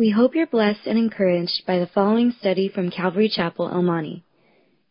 [0.00, 4.24] We hope you're blessed and encouraged by the following study from Calvary Chapel, El Monte.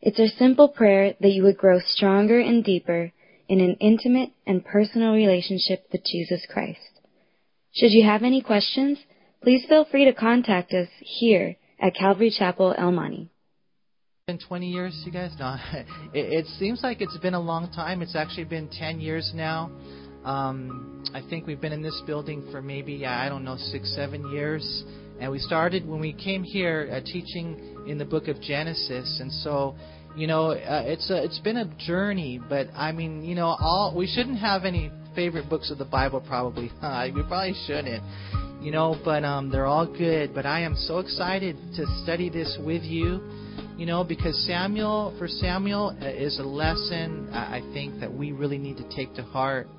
[0.01, 3.11] It's our simple prayer that you would grow stronger and deeper
[3.47, 7.01] in an intimate and personal relationship with Jesus Christ.
[7.73, 8.99] Should you have any questions,
[9.41, 13.31] please feel free to contact us here at Calvary Chapel, El Monte.
[14.27, 15.31] Been 20 years, you guys?
[15.39, 18.03] No, it, it seems like it's been a long time.
[18.03, 19.71] It's actually been 10 years now.
[20.29, 24.31] Um, I think we've been in this building for maybe I don't know six, seven
[24.31, 24.83] years,
[25.19, 29.31] and we started when we came here uh, teaching in the book of Genesis, and
[29.31, 29.75] so
[30.15, 32.39] you know uh, it's a, it's been a journey.
[32.47, 36.21] But I mean, you know, all we shouldn't have any favorite books of the Bible,
[36.21, 36.69] probably.
[37.15, 38.03] We probably shouldn't,
[38.61, 40.35] you know, but um, they're all good.
[40.35, 43.19] But I am so excited to study this with you
[43.77, 48.57] you know, because Samuel, for Samuel, uh, is a lesson I think that we really
[48.57, 49.69] need to take to heart.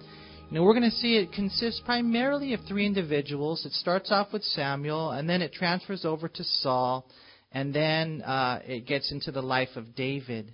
[0.52, 3.64] Know, we're going to see it consists primarily of three individuals.
[3.64, 7.06] It starts off with Samuel, and then it transfers over to Saul,
[7.52, 10.50] and then uh, it gets into the life of David.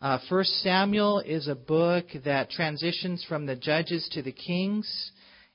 [0.00, 5.12] Uh, First Samuel is a book that transitions from the judges to the kings.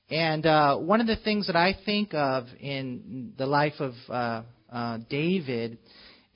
[0.08, 4.42] And uh, one of the things that I think of in the life of uh,
[4.72, 5.78] uh, David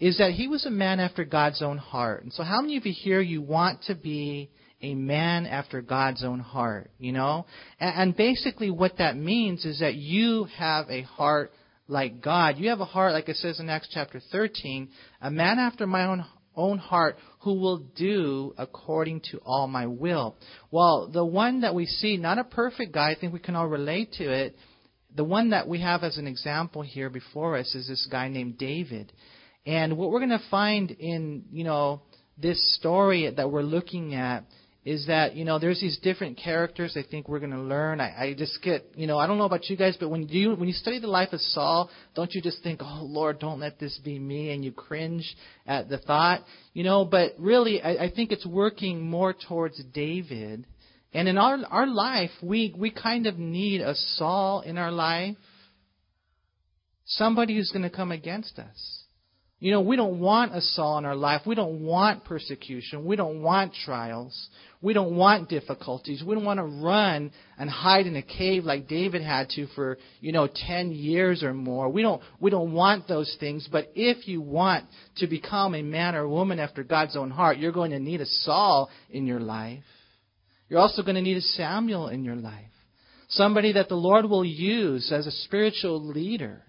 [0.00, 2.24] is that he was a man after God's own heart.
[2.24, 4.50] And so, how many of you here you want to be
[4.82, 7.46] a man after God's own heart, you know?
[7.80, 11.52] And basically what that means is that you have a heart
[11.88, 12.58] like God.
[12.58, 14.88] You have a heart, like it says in Acts chapter 13,
[15.20, 16.24] a man after my own
[16.56, 20.36] own heart who will do according to all my will.
[20.70, 23.68] Well, the one that we see, not a perfect guy, I think we can all
[23.68, 24.56] relate to it.
[25.14, 28.58] The one that we have as an example here before us is this guy named
[28.58, 29.12] David.
[29.64, 32.02] And what we're going to find in, you know,
[32.38, 34.44] this story that we're looking at
[34.86, 38.00] is that you know there's these different characters I think we're going to learn.
[38.00, 40.54] I, I just get you know I don't know about you guys, but when you
[40.54, 43.80] when you study the life of Saul, don't you just think, oh Lord, don't let
[43.80, 47.04] this be me, and you cringe at the thought, you know?
[47.04, 50.66] But really, I, I think it's working more towards David.
[51.12, 55.36] And in our our life, we we kind of need a Saul in our life,
[57.06, 59.05] somebody who's going to come against us.
[59.58, 61.42] You know, we don't want a Saul in our life.
[61.46, 63.06] We don't want persecution.
[63.06, 64.48] We don't want trials.
[64.82, 66.22] We don't want difficulties.
[66.22, 69.96] We don't want to run and hide in a cave like David had to for,
[70.20, 71.88] you know, 10 years or more.
[71.88, 73.66] We don't, we don't want those things.
[73.72, 74.84] But if you want
[75.16, 78.26] to become a man or woman after God's own heart, you're going to need a
[78.26, 79.84] Saul in your life.
[80.68, 82.64] You're also going to need a Samuel in your life.
[83.30, 86.62] Somebody that the Lord will use as a spiritual leader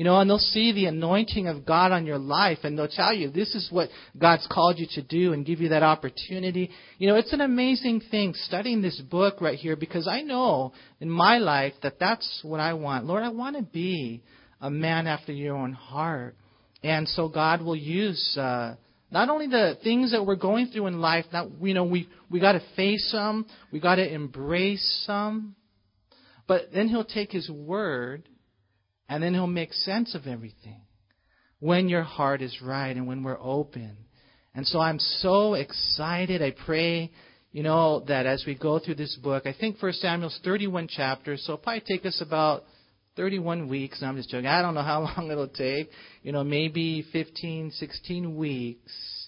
[0.00, 3.12] you know, and they'll see the anointing of God on your life and they'll tell
[3.12, 6.70] you this is what God's called you to do and give you that opportunity.
[6.96, 11.10] You know, it's an amazing thing studying this book right here because I know in
[11.10, 13.04] my life that that's what I want.
[13.04, 14.22] Lord, I want to be
[14.58, 16.34] a man after your own heart.
[16.82, 18.76] And so God will use uh,
[19.10, 22.40] not only the things that we're going through in life, that you know we we
[22.40, 25.56] got to face them, we got to embrace them,
[26.48, 28.29] but then He'll take His word
[29.10, 30.80] and then He'll make sense of everything
[31.58, 33.96] when your heart is right and when we're open.
[34.54, 36.40] And so I'm so excited.
[36.40, 37.10] I pray,
[37.52, 41.42] you know, that as we go through this book, I think First Samuel's 31 chapters,
[41.44, 42.62] so it'll probably take us about
[43.16, 44.02] 31 weeks.
[44.02, 44.46] I'm just joking.
[44.46, 45.90] I don't know how long it'll take.
[46.22, 49.19] You know, maybe 15, 16 weeks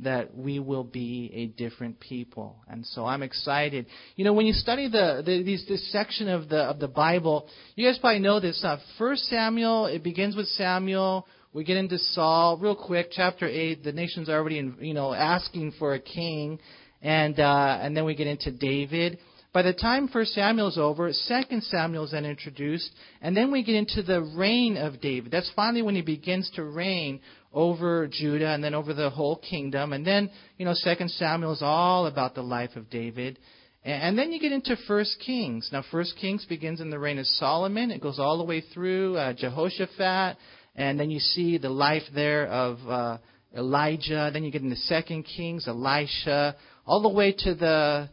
[0.00, 2.56] that we will be a different people.
[2.68, 3.86] And so I'm excited.
[4.16, 7.48] You know, when you study the, the these, this section of the of the Bible,
[7.76, 8.80] you guys probably know this stuff.
[8.98, 11.26] First Samuel, it begins with Samuel.
[11.52, 13.08] We get into Saul real quick.
[13.12, 16.58] Chapter eight, the nation's are already in, you know asking for a king,
[17.00, 19.18] and uh, and then we get into David.
[19.52, 23.62] By the time First Samuel is over, Second Samuel is then introduced, and then we
[23.62, 25.30] get into the reign of David.
[25.30, 27.20] That's finally when he begins to reign
[27.52, 29.92] over Judah and then over the whole kingdom.
[29.92, 33.38] And then, you know, Second Samuel is all about the life of David.
[33.84, 35.68] And then you get into First Kings.
[35.72, 37.90] Now, First Kings begins in the reign of Solomon.
[37.90, 40.36] It goes all the way through uh, Jehoshaphat,
[40.76, 43.18] and then you see the life there of uh,
[43.56, 44.30] Elijah.
[44.32, 46.54] Then you get into Second Kings, Elisha,
[46.86, 48.08] all the way to the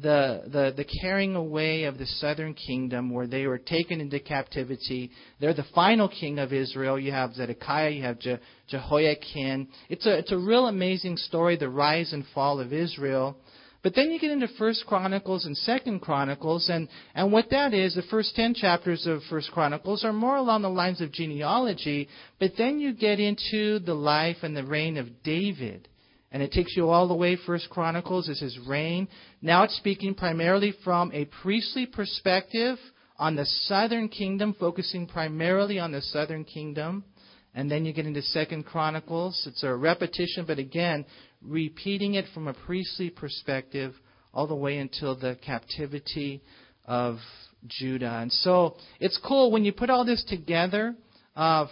[0.00, 5.10] the, the, the carrying away of the southern kingdom where they were taken into captivity.
[5.40, 6.98] They're the final king of Israel.
[6.98, 8.38] You have Zedekiah, you have Je,
[8.68, 9.68] Jehoiakim.
[9.88, 13.36] It's a, it's a real amazing story, the rise and fall of Israel.
[13.84, 17.94] But then you get into First Chronicles and Second Chronicles, and, and what that is,
[17.94, 22.08] the first ten chapters of First Chronicles are more along the lines of genealogy,
[22.40, 25.86] but then you get into the life and the reign of David.
[26.34, 29.06] And it takes you all the way, First Chronicles is his reign.
[29.40, 32.76] Now it's speaking primarily from a priestly perspective
[33.16, 37.04] on the southern kingdom, focusing primarily on the southern kingdom.
[37.54, 39.44] And then you get into Second Chronicles.
[39.46, 41.04] It's a repetition, but again,
[41.40, 43.94] repeating it from a priestly perspective
[44.32, 46.42] all the way until the captivity
[46.84, 47.18] of
[47.68, 48.18] Judah.
[48.20, 50.96] And so it's cool when you put all this together.
[51.36, 51.66] Uh,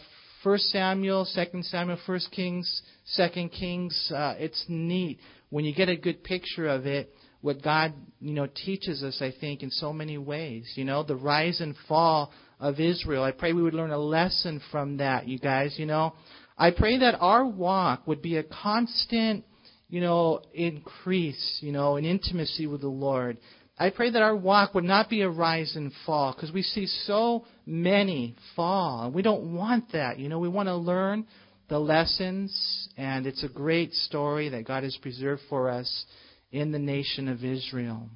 [0.44, 4.12] First Samuel, Second Samuel, First Kings, Second Kings.
[4.14, 5.18] Uh, it's neat
[5.50, 7.12] when you get a good picture of it.
[7.40, 10.72] What God, you know, teaches us, I think, in so many ways.
[10.76, 13.24] You know, the rise and fall of Israel.
[13.24, 15.74] I pray we would learn a lesson from that, you guys.
[15.76, 16.14] You know,
[16.56, 19.44] I pray that our walk would be a constant,
[19.88, 23.38] you know, increase, you know, in intimacy with the Lord.
[23.76, 26.86] I pray that our walk would not be a rise and fall because we see
[26.86, 29.06] so many fall.
[29.06, 30.20] And we don't want that.
[30.20, 31.26] You know, we want to learn
[31.68, 36.04] the lessons, and it's a great story that God has preserved for us
[36.50, 38.08] in the nation of Israel.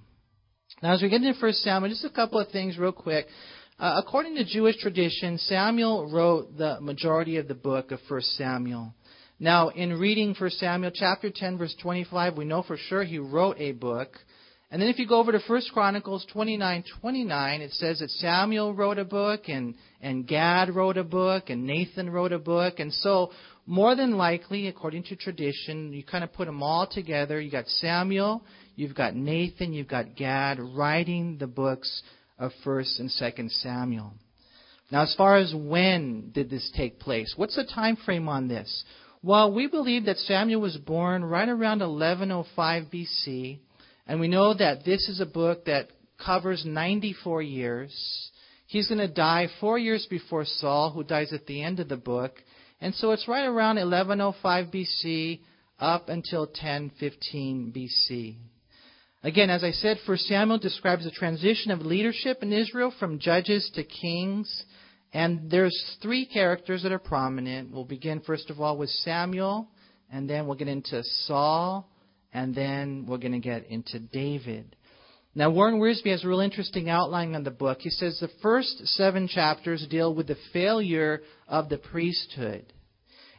[0.83, 3.27] Now, as we get into 1 Samuel, just a couple of things real quick.
[3.79, 8.95] Uh, according to Jewish tradition, Samuel wrote the majority of the book of 1 Samuel.
[9.39, 13.57] Now, in reading 1 Samuel chapter 10, verse 25, we know for sure he wrote
[13.59, 14.17] a book.
[14.71, 18.75] And then if you go over to 1 Chronicles 29, 29, it says that Samuel
[18.75, 22.79] wrote a book, and, and Gad wrote a book, and Nathan wrote a book.
[22.79, 23.31] And so,
[23.67, 27.41] more than likely, according to tradition, you kind of put them all together.
[27.41, 28.43] You got Samuel,
[28.77, 32.03] you've got Nathan, you've got Gad writing the books
[32.39, 34.13] of 1st and 2nd Samuel.
[34.91, 38.85] Now, as far as when did this take place, what's the time frame on this?
[39.23, 43.59] Well, we believe that Samuel was born right around 1105 BC,
[44.07, 45.89] and we know that this is a book that
[46.25, 48.31] covers 94 years.
[48.67, 51.97] He's going to die four years before Saul, who dies at the end of the
[51.97, 52.33] book.
[52.81, 55.41] And so it's right around 1105 BC
[55.79, 58.37] up until 1015 BC.
[59.23, 63.71] Again, as I said, 1 Samuel describes the transition of leadership in Israel from judges
[63.75, 64.65] to kings.
[65.13, 67.73] And there's three characters that are prominent.
[67.73, 69.69] We'll begin, first of all, with Samuel,
[70.13, 71.89] and then we'll get into Saul,
[72.33, 74.77] and then we're going to get into David.
[75.37, 77.81] Now, Warren Wiersbe has a real interesting outline on the book.
[77.83, 82.73] He says the first seven chapters deal with the failure of the priesthood.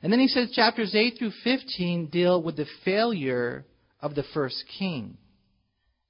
[0.04, 3.66] And then he says chapters 8 through 15 deal with the failure
[4.00, 5.18] of the first king.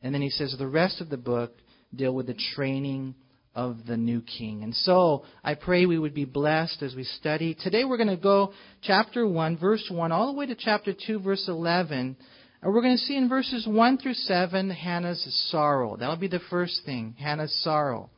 [0.02, 1.54] And then he says the rest of the book
[1.96, 3.16] deal with the training
[3.56, 4.64] of the new king.
[4.64, 7.56] And so I pray we would be blessed as we study.
[7.58, 8.52] Today we're going to go
[8.82, 12.18] chapter 1, verse 1, all the way to chapter 2, verse 11.
[12.62, 15.96] And we're going to see in verses 1 through 7 Hannah's sorrow.
[15.96, 18.10] That'll be the first thing, Hannah's sorrow.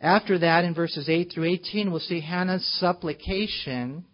[0.00, 4.04] After that, in verses 8 through 18, we'll see Hannah's supplication.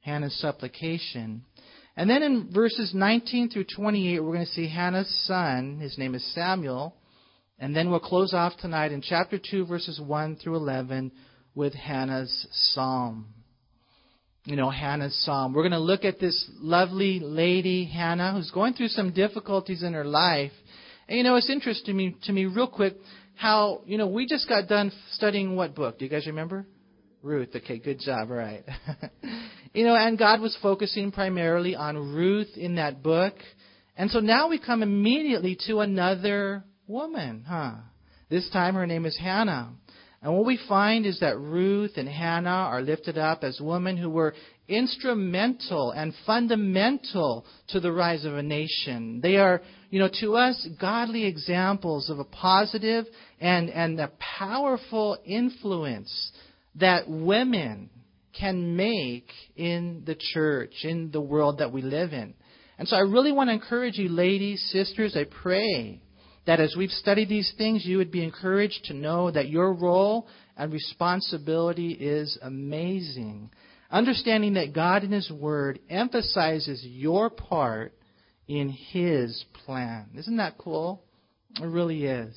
[0.00, 1.44] Hannah's supplication.
[1.96, 5.78] And then in verses 19 through 28, we're going to see Hannah's son.
[5.78, 6.96] His name is Samuel.
[7.58, 11.12] And then we'll close off tonight in chapter 2, verses 1 through 11,
[11.54, 13.26] with Hannah's psalm.
[14.44, 15.52] You know, Hannah's psalm.
[15.52, 19.92] We're going to look at this lovely lady, Hannah, who's going through some difficulties in
[19.92, 20.50] her life.
[21.08, 22.96] And you know, it's interesting to me, to me real quick,
[23.36, 25.98] how, you know, we just got done studying what book?
[25.98, 26.66] Do you guys remember?
[27.22, 27.50] Ruth.
[27.54, 28.30] Okay, good job.
[28.30, 28.64] All right.
[29.74, 33.34] you know, and God was focusing primarily on Ruth in that book.
[33.96, 37.74] And so now we come immediately to another woman, huh?
[38.28, 39.70] This time her name is Hannah.
[40.22, 44.08] And what we find is that Ruth and Hannah are lifted up as women who
[44.08, 44.34] were
[44.68, 49.20] instrumental and fundamental to the rise of a nation.
[49.20, 53.06] They are, you know, to us, godly examples of a positive
[53.40, 56.30] and, and a powerful influence
[56.76, 57.90] that women
[58.38, 62.34] can make in the church, in the world that we live in.
[62.78, 66.00] And so I really want to encourage you, ladies, sisters, I pray
[66.46, 70.26] that as we've studied these things, you would be encouraged to know that your role
[70.56, 73.50] and responsibility is amazing.
[73.90, 77.92] Understanding that God in His Word emphasizes your part
[78.48, 80.10] in His plan.
[80.16, 81.04] Isn't that cool?
[81.60, 82.34] It really is.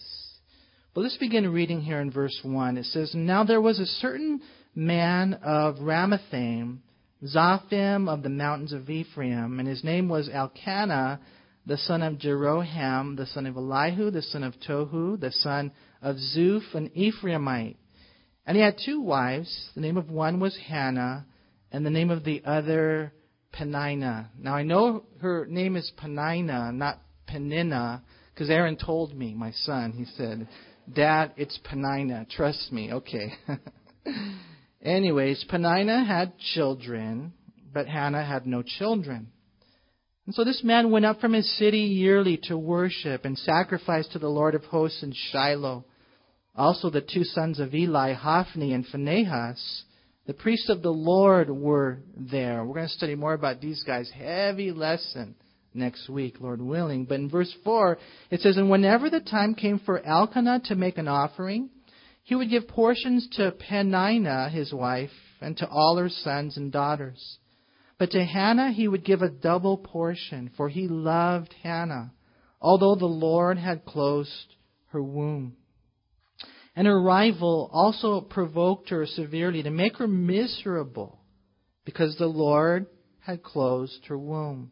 [0.93, 2.77] But let's begin reading here in verse 1.
[2.77, 4.41] It says, Now there was a certain
[4.75, 6.79] man of Ramathaim,
[7.23, 11.19] Zophim of the mountains of Ephraim, and his name was Elkanah,
[11.65, 16.17] the son of Jeroham, the son of Elihu, the son of Tohu, the son of
[16.17, 17.77] Zuph, an Ephraimite.
[18.45, 19.69] And he had two wives.
[19.73, 21.25] The name of one was Hannah,
[21.71, 23.13] and the name of the other
[23.51, 24.29] Peninnah.
[24.37, 28.03] Now I know her name is Peninnah, not Peninnah,
[28.33, 29.93] because Aaron told me, my son.
[29.93, 30.47] He said,
[30.93, 32.27] Dad, it's Peninnah.
[32.29, 32.93] Trust me.
[32.93, 33.33] Okay.
[34.83, 37.33] Anyways, Peninnah had children,
[37.73, 39.31] but Hannah had no children.
[40.25, 44.19] And so this man went up from his city yearly to worship and sacrifice to
[44.19, 45.85] the Lord of hosts in Shiloh.
[46.55, 49.83] Also, the two sons of Eli, Hophni and Phinehas,
[50.25, 52.65] the priests of the Lord, were there.
[52.65, 54.09] We're going to study more about these guys.
[54.09, 55.35] Heavy lesson
[55.75, 57.05] next week, Lord willing.
[57.05, 57.99] But in verse 4,
[58.31, 61.69] it says, And whenever the time came for Elkanah to make an offering,
[62.23, 67.37] he would give portions to Peninnah, his wife, and to all her sons and daughters.
[67.97, 72.11] But to Hannah he would give a double portion, for he loved Hannah,
[72.61, 74.55] although the Lord had closed
[74.87, 75.55] her womb.
[76.75, 81.19] And her rival also provoked her severely to make her miserable,
[81.85, 82.87] because the Lord
[83.19, 84.71] had closed her womb.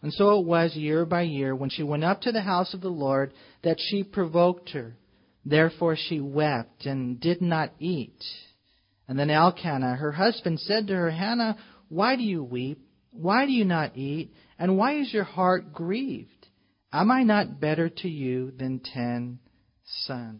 [0.00, 2.80] And so it was year by year when she went up to the house of
[2.80, 4.96] the Lord that she provoked her.
[5.44, 8.22] Therefore she wept and did not eat.
[9.08, 11.56] And then Elkanah, her husband, said to her, Hannah,
[11.88, 12.80] why do you weep?
[13.10, 14.32] Why do you not eat?
[14.58, 16.46] And why is your heart grieved?
[16.92, 19.38] Am I not better to you than ten
[20.04, 20.38] sons?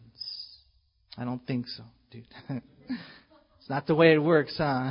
[1.16, 2.26] I don't think so, dude.
[2.48, 4.90] it's not the way it works, huh?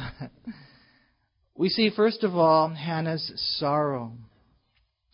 [1.56, 4.14] we see, first of all, Hannah's sorrow.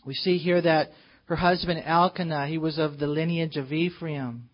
[0.05, 0.91] We see here that
[1.25, 4.49] her husband Elkanah, he was of the lineage of Ephraim.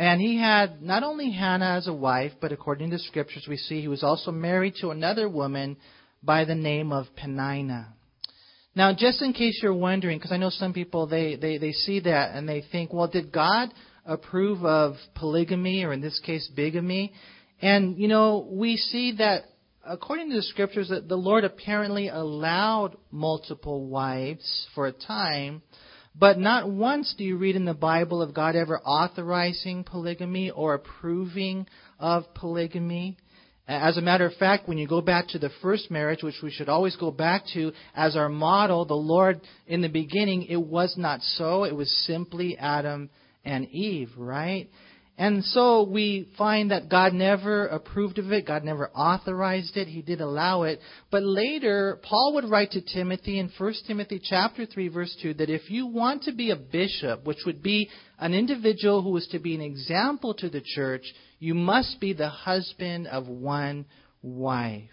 [0.00, 3.58] And he had not only Hannah as a wife, but according to the scriptures, we
[3.58, 5.76] see he was also married to another woman
[6.22, 7.88] by the name of Penina.
[8.74, 12.00] Now, just in case you're wondering, because I know some people they, they, they see
[12.00, 13.74] that and they think, well, did God
[14.06, 17.12] approve of polygamy or in this case bigamy?
[17.60, 19.42] And you know, we see that
[19.86, 25.60] according to the scriptures that the Lord apparently allowed multiple wives for a time,
[26.14, 30.74] but not once do you read in the Bible of God ever authorizing polygamy or
[30.74, 31.66] approving
[31.98, 33.16] of polygamy.
[33.68, 36.50] As a matter of fact, when you go back to the first marriage, which we
[36.50, 40.94] should always go back to as our model, the Lord, in the beginning, it was
[40.96, 41.62] not so.
[41.62, 43.10] It was simply Adam
[43.44, 44.68] and Eve, right?
[45.20, 50.00] And so we find that God never approved of it, God never authorized it, he
[50.00, 50.80] did allow it.
[51.10, 55.50] But later, Paul would write to Timothy in 1 Timothy chapter 3 verse 2 that
[55.50, 59.38] if you want to be a bishop, which would be an individual who is to
[59.38, 61.04] be an example to the church,
[61.38, 63.84] you must be the husband of one
[64.22, 64.88] wife.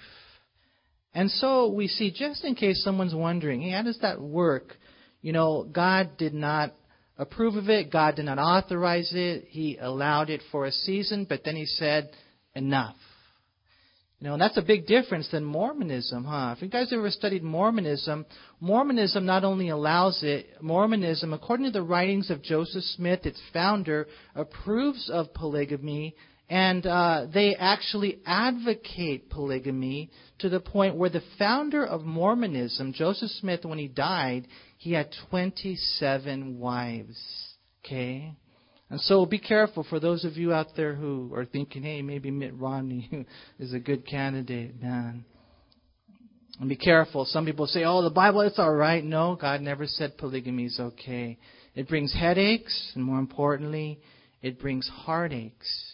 [1.13, 4.75] And so we see, just in case someone's wondering, hey, how does that work?
[5.22, 6.74] You know, God did not
[7.18, 7.92] approve of it.
[7.92, 9.46] God did not authorize it.
[9.50, 12.12] He allowed it for a season, but then he said,
[12.56, 12.96] enough.
[14.20, 16.56] You know, and that's a big difference than Mormonism, huh?
[16.56, 18.26] If you guys ever studied Mormonism,
[18.60, 24.08] Mormonism not only allows it, Mormonism, according to the writings of Joseph Smith, its founder,
[24.34, 26.16] approves of polygamy,
[26.50, 30.10] and uh, they actually advocate polygamy
[30.40, 35.13] to the point where the founder of Mormonism, Joseph Smith, when he died, he had
[35.29, 37.19] 27 wives.
[37.84, 38.34] Okay?
[38.89, 42.31] And so be careful for those of you out there who are thinking, hey, maybe
[42.31, 43.25] Mitt Romney
[43.60, 45.25] is a good candidate, man.
[46.60, 47.25] And be careful.
[47.25, 49.03] Some people say, oh, the Bible, it's all right.
[49.03, 51.38] No, God never said polygamy is okay.
[51.75, 54.00] It brings headaches, and more importantly,
[54.41, 55.93] it brings heartaches.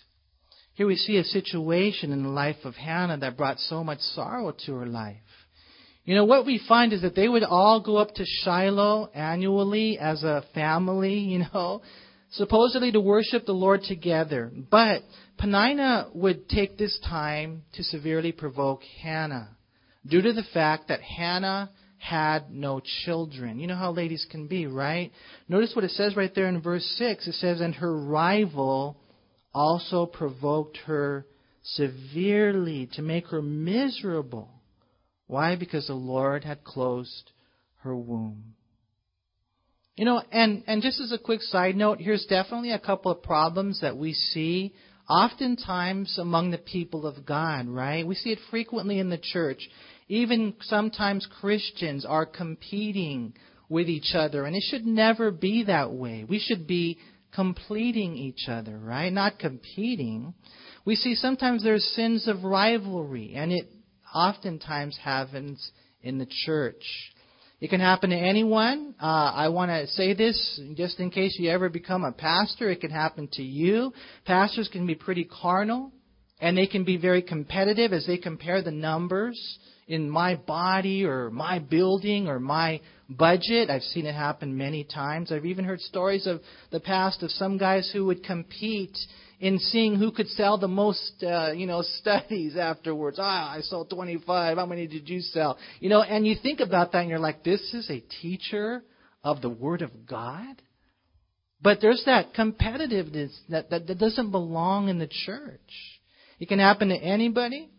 [0.75, 4.53] Here we see a situation in the life of Hannah that brought so much sorrow
[4.65, 5.17] to her life.
[6.05, 9.97] You know, what we find is that they would all go up to Shiloh annually
[9.97, 11.81] as a family, you know,
[12.31, 14.51] supposedly to worship the Lord together.
[14.69, 15.03] But
[15.37, 19.55] Peninnah would take this time to severely provoke Hannah
[20.05, 23.59] due to the fact that Hannah had no children.
[23.59, 25.11] You know how ladies can be, right?
[25.47, 27.27] Notice what it says right there in verse 6.
[27.27, 28.97] It says, And her rival
[29.53, 31.25] also provoked her
[31.63, 34.49] severely to make her miserable.
[35.27, 35.55] Why?
[35.55, 37.31] Because the Lord had closed
[37.81, 38.55] her womb.
[39.95, 43.21] You know, and, and just as a quick side note, here's definitely a couple of
[43.21, 44.73] problems that we see
[45.07, 48.07] oftentimes among the people of God, right?
[48.07, 49.69] We see it frequently in the church.
[50.07, 53.33] Even sometimes Christians are competing
[53.69, 56.25] with each other, and it should never be that way.
[56.27, 56.97] We should be
[57.33, 59.11] completing each other, right?
[59.11, 60.33] Not competing.
[60.85, 63.67] We see sometimes there's sins of rivalry, and it
[64.13, 66.83] oftentimes happens in the church.
[67.59, 68.93] It can happen to anyone.
[69.01, 72.69] Uh, I want to say this just in case you ever become a pastor.
[72.69, 73.93] It can happen to you.
[74.25, 75.91] Pastors can be pretty carnal,
[76.41, 79.39] and they can be very competitive as they compare the numbers
[79.87, 83.69] in my body or my building or my budget.
[83.69, 85.31] I've seen it happen many times.
[85.31, 86.41] I've even heard stories of
[86.71, 88.97] the past of some guys who would compete
[89.43, 93.17] in seeing who could sell the most, uh, you know, studies afterwards.
[93.19, 94.57] Ah, I sold 25.
[94.57, 95.57] How many did you sell?
[95.81, 98.83] You know, and you think about that and you're like, this is a teacher
[99.21, 100.61] of the Word of God?
[101.61, 105.59] But there's that competitiveness that, that, that doesn't belong in the church.
[106.39, 107.69] It can happen to anybody,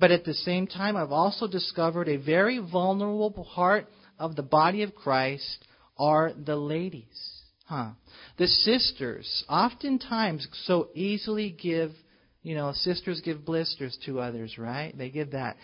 [0.00, 3.86] but at the same time, I've also discovered a very vulnerable part
[4.18, 5.66] of the body of Christ
[5.98, 7.31] are the ladies.
[7.72, 7.92] Huh.
[8.36, 11.92] The sisters oftentimes so easily give,
[12.42, 14.92] you know, sisters give blisters to others, right?
[14.94, 15.56] They give that.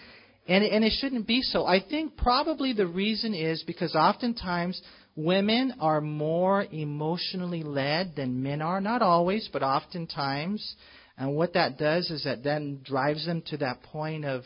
[0.49, 1.67] And, and it shouldn't be so.
[1.67, 4.81] I think probably the reason is because oftentimes
[5.17, 8.81] women are more emotionally led than men are.
[8.81, 10.77] Not always, but oftentimes.
[11.19, 14.45] And what that does is that then drives them to that point of,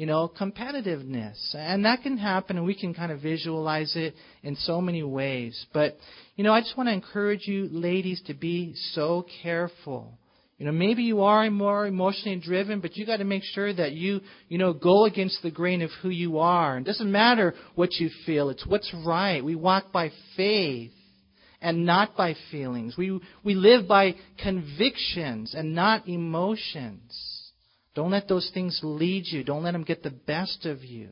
[0.00, 1.54] you know, competitiveness.
[1.54, 5.66] And that can happen, and we can kind of visualize it in so many ways.
[5.74, 5.98] But,
[6.36, 10.14] you know, I just want to encourage you, ladies, to be so careful.
[10.56, 13.92] You know, maybe you are more emotionally driven, but you got to make sure that
[13.92, 16.78] you, you know, go against the grain of who you are.
[16.78, 19.44] It doesn't matter what you feel; it's what's right.
[19.44, 20.92] We walk by faith
[21.60, 22.96] and not by feelings.
[22.96, 27.39] We we live by convictions and not emotions.
[27.94, 29.42] Don't let those things lead you.
[29.44, 31.10] Don't let them get the best of you.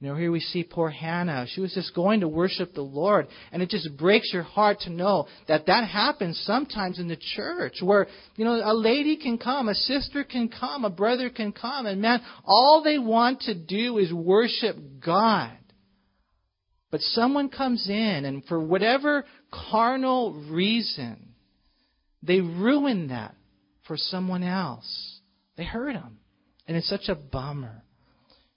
[0.00, 1.46] You know, here we see poor Hannah.
[1.48, 3.26] She was just going to worship the Lord.
[3.50, 7.78] And it just breaks your heart to know that that happens sometimes in the church
[7.82, 8.06] where,
[8.36, 11.86] you know, a lady can come, a sister can come, a brother can come.
[11.86, 15.58] And man, all they want to do is worship God.
[16.92, 21.34] But someone comes in and for whatever carnal reason,
[22.22, 23.34] they ruin that
[23.88, 25.17] for someone else.
[25.58, 26.18] They hurt him.
[26.66, 27.82] And it's such a bummer.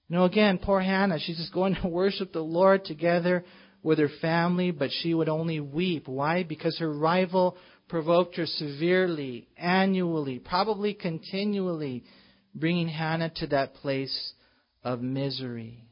[0.08, 3.44] You know, again, poor Hannah, she's just going to worship the Lord together
[3.84, 6.08] with her family, but she would only weep.
[6.08, 6.44] Why?
[6.44, 7.58] Because her rival
[7.90, 12.04] provoked her severely, annually, probably continually,
[12.54, 14.34] bringing Hannah to that place
[14.84, 15.84] of misery.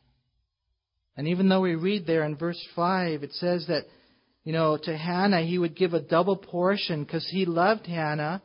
[1.17, 3.85] And even though we read there in verse 5, it says that,
[4.43, 8.41] you know, to Hannah he would give a double portion because he loved Hannah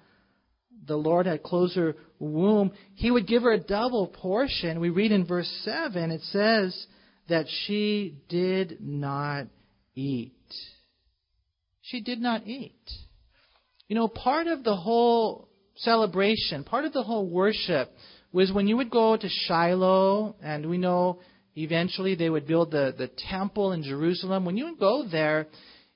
[0.86, 4.80] the Lord had closed her womb, he would give her a double portion.
[4.80, 6.86] We read in verse 7, it says
[7.28, 9.46] that she did not
[9.94, 10.32] eat.
[11.82, 12.90] She did not eat.
[13.88, 17.92] You know, part of the whole celebration, part of the whole worship
[18.32, 21.20] was when you would go to Shiloh, and we know
[21.56, 24.44] eventually they would build the, the temple in Jerusalem.
[24.44, 25.46] When you would go there,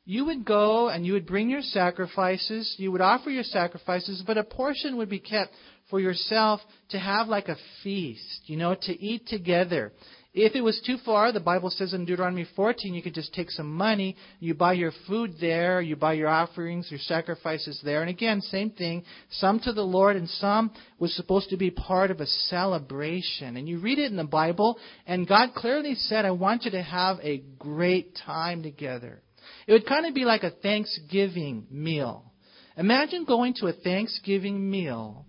[0.09, 4.38] you would go and you would bring your sacrifices, you would offer your sacrifices, but
[4.38, 5.53] a portion would be kept
[5.90, 9.92] for yourself to have like a feast, you know, to eat together.
[10.33, 13.51] If it was too far, the Bible says in Deuteronomy 14, you could just take
[13.51, 18.01] some money, you buy your food there, you buy your offerings, your sacrifices there.
[18.01, 22.11] And again, same thing, some to the Lord and some was supposed to be part
[22.11, 23.59] of a celebration.
[23.59, 26.83] And you read it in the Bible, and God clearly said, I want you to
[26.83, 29.21] have a great time together.
[29.68, 32.33] It would kind of be like a Thanksgiving meal.
[32.78, 35.26] Imagine going to a Thanksgiving meal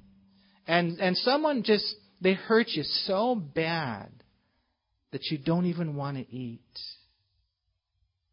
[0.66, 4.10] and, and someone just, they hurt you so bad
[5.12, 6.62] that you don't even want to eat.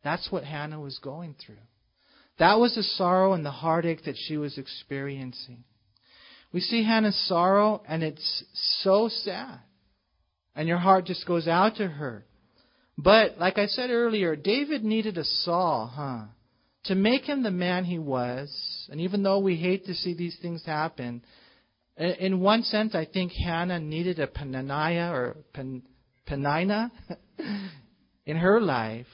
[0.05, 1.57] That's what Hannah was going through.
[2.39, 5.65] That was the sorrow and the heartache that she was experiencing.
[6.53, 8.45] We see Hannah's sorrow, and it's
[8.83, 9.59] so sad.
[10.55, 12.25] And your heart just goes out to her.
[12.99, 16.25] But, like I said earlier, David needed a Saul, huh?
[16.85, 18.49] To make him the man he was.
[18.91, 21.23] And even though we hate to see these things happen,
[21.97, 25.83] in one sense, I think Hannah needed a Penaniah or Pen,
[26.29, 26.91] Penina
[28.27, 29.07] in her life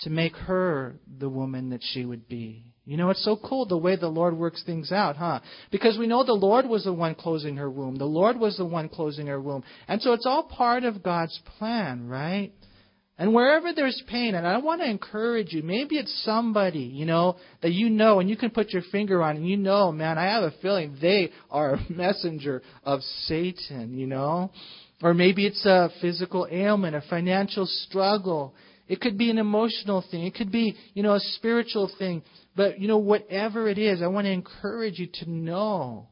[0.00, 2.64] to make her the woman that she would be.
[2.84, 5.40] You know, it's so cool the way the Lord works things out, huh?
[5.70, 7.94] Because we know the Lord was the one closing her womb.
[7.94, 9.62] The Lord was the one closing her womb.
[9.86, 12.52] And so it's all part of God's plan, right?
[13.18, 17.36] And wherever there's pain, and I want to encourage you, maybe it's somebody, you know,
[17.60, 20.24] that you know and you can put your finger on and you know, man, I
[20.24, 24.50] have a feeling they are a messenger of Satan, you know.
[25.02, 28.54] Or maybe it's a physical ailment, a financial struggle.
[28.88, 30.24] It could be an emotional thing.
[30.24, 32.22] It could be, you know, a spiritual thing.
[32.56, 36.06] But, you know, whatever it is, I want to encourage you to know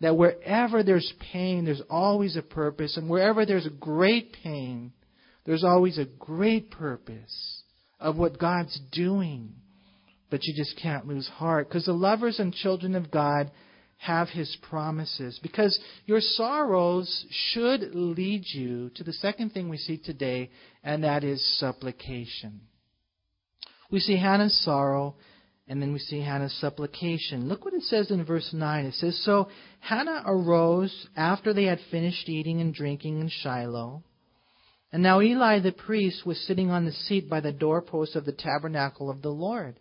[0.00, 2.96] that wherever there's pain, there's always a purpose.
[2.96, 4.92] And wherever there's great pain,
[5.44, 7.62] there's always a great purpose
[7.98, 9.54] of what God's doing.
[10.30, 13.50] But you just can't lose heart because the lovers and children of God
[13.98, 15.38] have His promises.
[15.42, 20.50] Because your sorrows should lead you to the second thing we see today,
[20.82, 22.62] and that is supplication.
[23.90, 25.16] We see Hannah's sorrow,
[25.68, 27.48] and then we see Hannah's supplication.
[27.48, 28.86] Look what it says in verse 9.
[28.86, 29.48] It says, So
[29.80, 34.02] Hannah arose after they had finished eating and drinking in Shiloh.
[34.92, 38.32] And now Eli the priest was sitting on the seat by the doorpost of the
[38.32, 39.78] tabernacle of the Lord.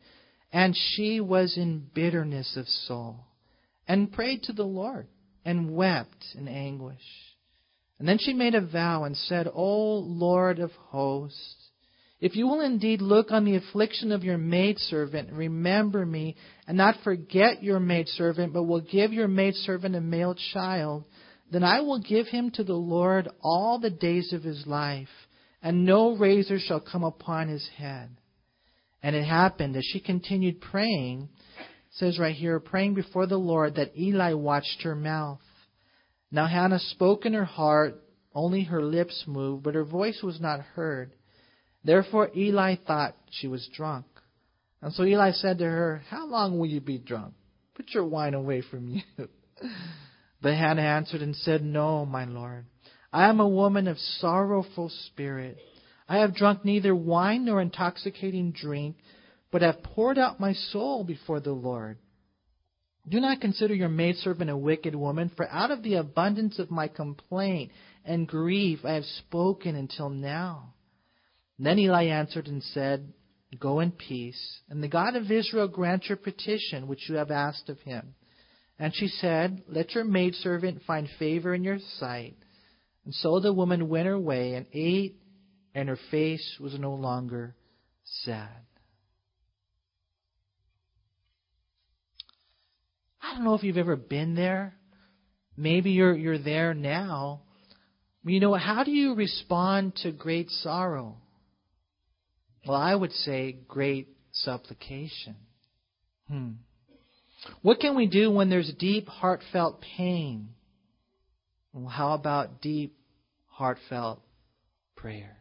[0.53, 3.19] And she was in bitterness of soul,
[3.87, 5.07] and prayed to the Lord,
[5.45, 6.97] and wept in anguish.
[7.99, 11.55] And then she made a vow and said, O Lord of hosts,
[12.19, 16.35] if you will indeed look on the affliction of your maidservant, remember me,
[16.67, 21.05] and not forget your maidservant, but will give your maidservant a male child,
[21.51, 25.09] then I will give him to the Lord all the days of his life,
[25.61, 28.09] and no razor shall come upon his head.
[29.03, 31.27] And it happened as she continued praying,
[31.91, 35.41] says right here, praying before the Lord, that Eli watched her mouth.
[36.31, 38.01] Now Hannah spoke in her heart,
[38.33, 41.11] only her lips moved, but her voice was not heard.
[41.83, 44.05] Therefore Eli thought she was drunk.
[44.81, 47.33] And so Eli said to her, How long will you be drunk?
[47.75, 49.01] Put your wine away from you.
[50.41, 52.65] but Hannah answered and said, No, my Lord.
[53.13, 55.57] I am a woman of sorrowful spirit.
[56.07, 58.97] I have drunk neither wine nor intoxicating drink,
[59.51, 61.97] but have poured out my soul before the Lord.
[63.07, 66.87] Do not consider your maidservant a wicked woman, for out of the abundance of my
[66.87, 67.71] complaint
[68.05, 70.73] and grief I have spoken until now.
[71.57, 73.13] Then Eli answered and said,
[73.59, 77.69] Go in peace, and the God of Israel grant your petition which you have asked
[77.69, 78.15] of him.
[78.81, 82.35] And she said, Let your maidservant find favor in your sight.
[83.05, 85.21] And so the woman went her way and ate,
[85.75, 87.55] and her face was no longer
[88.23, 88.65] sad.
[93.21, 94.73] I don't know if you've ever been there.
[95.55, 97.41] Maybe you're you're there now.
[98.25, 101.17] You know, how do you respond to great sorrow?
[102.65, 105.35] Well, I would say great supplication.
[106.27, 106.53] Hmm.
[107.61, 110.49] What can we do when there's deep, heartfelt pain?
[111.73, 112.95] Well, how about deep,
[113.47, 114.21] heartfelt
[114.95, 115.37] prayer?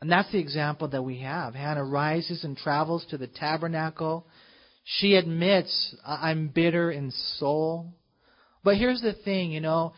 [0.00, 1.54] And that's the example that we have.
[1.54, 4.26] Hannah rises and travels to the tabernacle.
[4.84, 7.94] She admits, I'm bitter in soul.
[8.62, 9.94] But here's the thing, you know,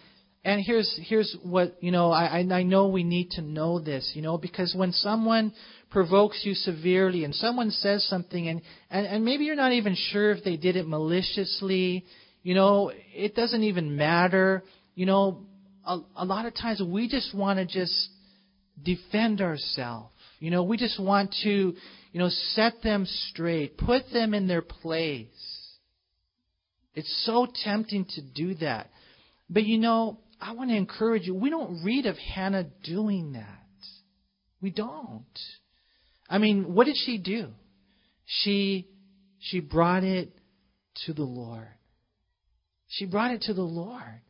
[0.46, 2.12] and here's here's what you know.
[2.12, 5.52] I I know we need to know this, you know, because when someone
[5.90, 10.30] provokes you severely and someone says something and, and, and maybe you're not even sure
[10.30, 12.04] if they did it maliciously,
[12.44, 14.62] you know, it doesn't even matter.
[14.94, 15.46] You know,
[15.84, 18.08] a, a lot of times we just want to just
[18.80, 20.12] defend ourselves.
[20.38, 24.62] You know, we just want to, you know, set them straight, put them in their
[24.62, 25.26] place.
[26.94, 28.90] It's so tempting to do that.
[29.48, 33.62] But you know, I want to encourage you, we don't read of Hannah doing that.
[34.60, 35.24] We don't.
[36.28, 37.48] I mean, what did she do?
[38.24, 38.88] She
[39.38, 40.32] she brought it
[41.06, 41.68] to the Lord.
[42.88, 44.20] She brought it to the Lord.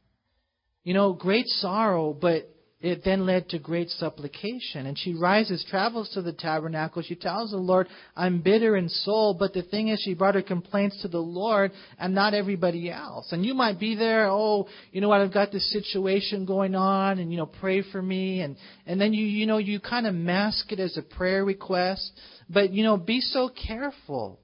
[0.83, 4.87] You know, great sorrow, but it then led to great supplication.
[4.87, 7.03] And she rises, travels to the tabernacle.
[7.03, 9.35] She tells the Lord, I'm bitter in soul.
[9.39, 13.33] But the thing is, she brought her complaints to the Lord and not everybody else.
[13.33, 17.19] And you might be there, oh, you know what, I've got this situation going on
[17.19, 18.41] and, you know, pray for me.
[18.41, 22.13] And, and then you, you know, you kind of mask it as a prayer request.
[22.51, 24.39] But, you know, be so careful.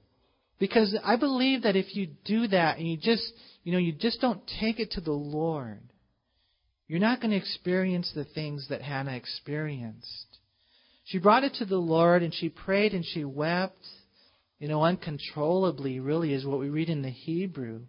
[0.57, 3.23] Because I believe that if you do that and you just,
[3.63, 5.81] you know, you just don't take it to the Lord,
[6.87, 10.27] you're not going to experience the things that Hannah experienced.
[11.05, 13.85] She brought it to the Lord and she prayed and she wept,
[14.59, 17.81] you know, uncontrollably, really, is what we read in the Hebrew.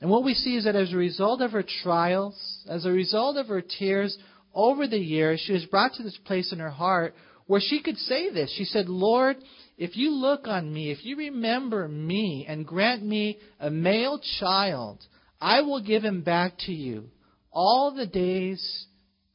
[0.00, 3.36] And what we see is that as a result of her trials, as a result
[3.36, 4.16] of her tears
[4.54, 7.14] over the years, she was brought to this place in her heart
[7.46, 8.52] where she could say this.
[8.56, 9.36] She said, Lord,
[9.76, 15.04] if you look on me, if you remember me and grant me a male child,
[15.40, 17.10] I will give him back to you
[17.54, 18.86] all the days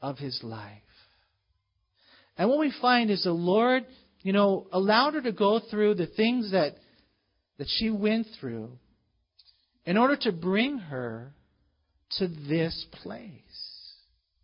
[0.02, 0.82] of his life.
[2.38, 3.86] And what we find is the Lord,
[4.22, 6.76] you know, allowed her to go through the things that,
[7.58, 8.78] that she went through
[9.86, 11.34] in order to bring her
[12.18, 13.34] to this place.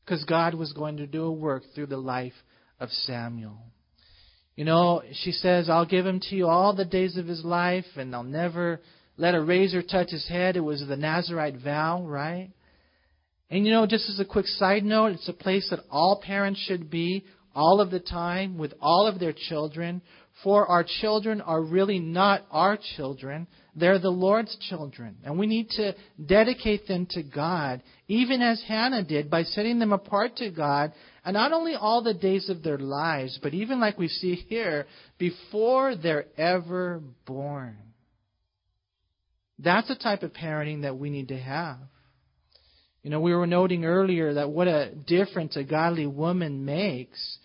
[0.03, 2.33] Because God was going to do a work through the life
[2.79, 3.57] of Samuel.
[4.55, 7.85] You know, she says, I'll give him to you all the days of his life,
[7.97, 8.81] and I'll never
[9.17, 10.55] let a razor touch his head.
[10.55, 12.51] It was the Nazarite vow, right?
[13.49, 16.59] And you know, just as a quick side note, it's a place that all parents
[16.61, 20.01] should be all of the time with all of their children.
[20.43, 23.47] For our children are really not our children.
[23.75, 25.17] They're the Lord's children.
[25.23, 29.93] And we need to dedicate them to God, even as Hannah did, by setting them
[29.93, 30.91] apart to God.
[31.23, 34.87] And not only all the days of their lives, but even like we see here,
[35.17, 37.77] before they're ever born.
[39.59, 41.77] That's the type of parenting that we need to have.
[43.05, 47.37] You know, we were noting earlier that what a difference a godly woman makes.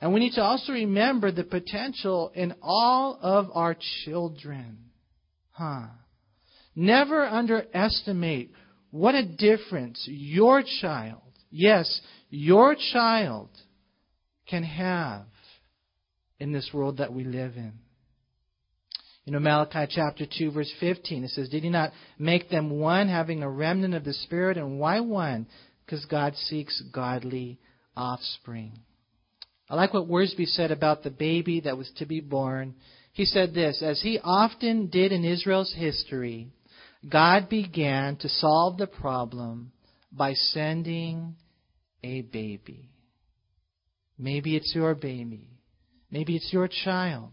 [0.00, 4.78] And we need to also remember the potential in all of our children.
[5.50, 5.88] Huh.
[6.74, 8.52] Never underestimate
[8.92, 13.50] what a difference your child, yes, your child
[14.48, 15.26] can have
[16.40, 17.74] in this world that we live in.
[19.24, 23.08] You know, Malachi chapter 2, verse 15, it says, Did he not make them one,
[23.08, 24.58] having a remnant of the Spirit?
[24.58, 25.46] And why one?
[25.84, 27.58] Because God seeks godly
[27.96, 28.78] offspring.
[29.70, 32.74] I like what Wiersbe said about the baby that was to be born.
[33.12, 36.48] He said this As he often did in Israel's history,
[37.08, 39.72] God began to solve the problem
[40.12, 41.36] by sending
[42.02, 42.90] a baby.
[44.18, 45.48] Maybe it's your baby.
[46.10, 47.32] Maybe it's your child.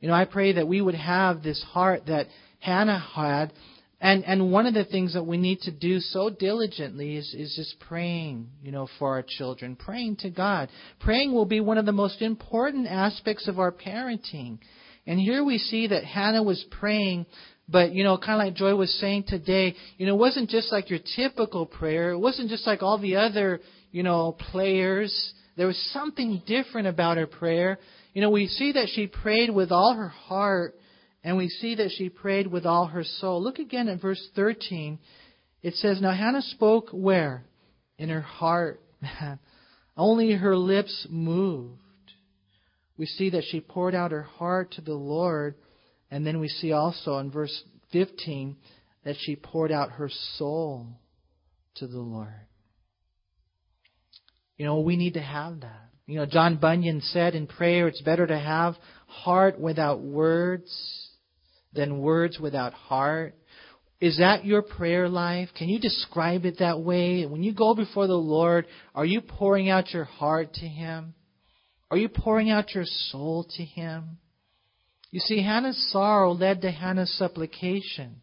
[0.00, 2.26] You know, I pray that we would have this heart that
[2.60, 3.52] Hannah had.
[4.00, 7.54] And, and one of the things that we need to do so diligently is, is
[7.56, 10.68] just praying, you know, for our children, praying to God.
[11.00, 14.58] Praying will be one of the most important aspects of our parenting.
[15.04, 17.26] And here we see that Hannah was praying,
[17.68, 20.70] but, you know, kind of like Joy was saying today, you know, it wasn't just
[20.70, 22.12] like your typical prayer.
[22.12, 25.32] It wasn't just like all the other, you know, players.
[25.56, 27.80] There was something different about her prayer.
[28.18, 30.74] You know, we see that she prayed with all her heart,
[31.22, 33.40] and we see that she prayed with all her soul.
[33.40, 34.98] Look again at verse 13.
[35.62, 37.44] It says, Now Hannah spoke where?
[37.96, 38.80] In her heart.
[39.96, 41.78] Only her lips moved.
[42.96, 45.54] We see that she poured out her heart to the Lord,
[46.10, 48.56] and then we see also in verse 15
[49.04, 50.88] that she poured out her soul
[51.76, 52.48] to the Lord.
[54.56, 55.88] You know, we need to have that.
[56.08, 61.10] You know, John Bunyan said in prayer, it's better to have heart without words
[61.74, 63.34] than words without heart.
[64.00, 65.50] Is that your prayer life?
[65.54, 67.26] Can you describe it that way?
[67.26, 71.12] When you go before the Lord, are you pouring out your heart to Him?
[71.90, 74.16] Are you pouring out your soul to Him?
[75.10, 78.22] You see, Hannah's sorrow led to Hannah's supplication.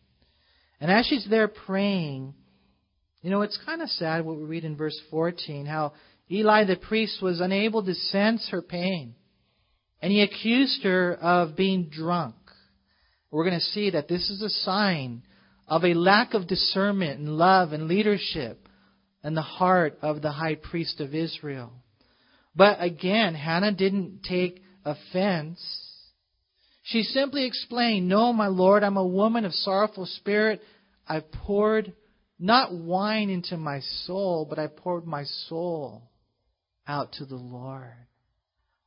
[0.81, 2.33] And as she's there praying,
[3.21, 5.93] you know, it's kind of sad what we read in verse 14 how
[6.31, 9.15] Eli the priest was unable to sense her pain.
[10.01, 12.35] And he accused her of being drunk.
[13.31, 15.23] We're going to see that this is a sign
[15.67, 18.67] of a lack of discernment and love and leadership
[19.23, 21.73] in the heart of the high priest of Israel.
[22.55, 25.59] But again, Hannah didn't take offense.
[26.83, 30.61] She simply explained, No, my Lord, I'm a woman of sorrowful spirit.
[31.07, 31.93] I've poured
[32.39, 36.03] not wine into my soul, but I poured my soul
[36.87, 37.93] out to the Lord,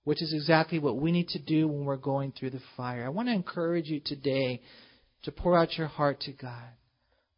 [0.04, 3.04] which is exactly what we need to do when we're going through the fire.
[3.04, 4.62] I want to encourage you today
[5.24, 6.70] to pour out your heart to God.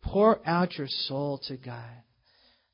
[0.03, 2.03] Pour out your soul to God.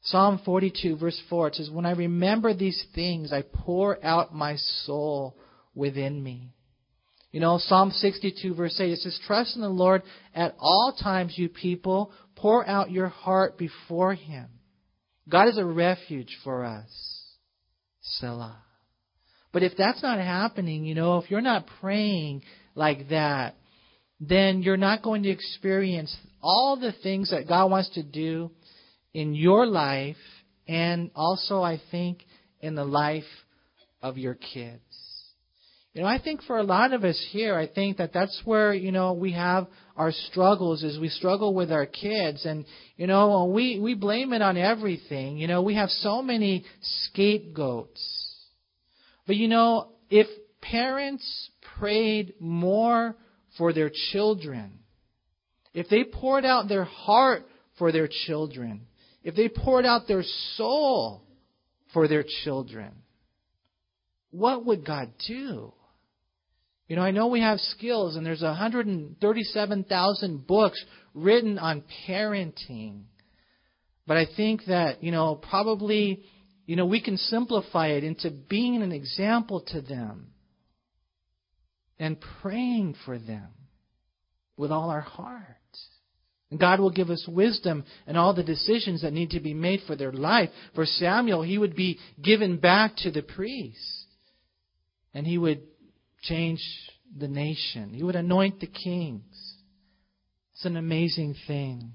[0.03, 4.57] Psalm 42, verse 4, it says, When I remember these things, I pour out my
[4.85, 5.37] soul
[5.75, 6.53] within me.
[7.33, 10.03] You know, Psalm 62, verse 8, it says, Trust in the Lord
[10.35, 12.13] at all times, you people.
[12.37, 14.47] Pour out your heart before Him.
[15.29, 17.16] God is a refuge for us.
[18.07, 18.63] Selah.
[19.53, 22.43] But if that's not happening, you know, if you're not praying
[22.75, 23.55] like that,
[24.21, 28.51] then you're not going to experience all the things that God wants to do
[29.15, 30.17] in your life
[30.69, 32.25] and also, I think,
[32.61, 33.25] in the life
[34.03, 34.83] of your kids.
[35.95, 38.75] You know, I think for a lot of us here, I think that that's where,
[38.75, 42.65] you know, we have our struggles is we struggle with our kids and,
[42.97, 45.39] you know, we, we blame it on everything.
[45.39, 48.25] You know, we have so many scapegoats.
[49.27, 50.27] But you know, if
[50.61, 53.17] parents prayed more
[53.57, 54.81] for their children,
[55.73, 57.47] if they poured out their heart
[57.79, 58.87] for their children,
[59.23, 60.25] if they poured out their
[60.57, 61.23] soul
[61.93, 62.93] for their children,
[64.31, 65.73] what would God do?
[66.89, 73.03] You know, I know we have skills, and there's 137,000 books written on parenting.
[74.07, 76.23] But I think that, you know, probably,
[76.65, 80.29] you know, we can simplify it into being an example to them
[81.99, 83.49] and praying for them
[84.57, 85.57] with all our heart.
[86.51, 89.81] And God will give us wisdom and all the decisions that need to be made
[89.89, 90.51] for their life.
[90.77, 94.05] For Samuel, he would be given back to the priest.
[95.13, 95.63] And he would
[96.29, 96.63] change
[97.19, 97.93] the nation.
[97.93, 99.55] He would anoint the kings.
[100.53, 101.93] It's an amazing thing.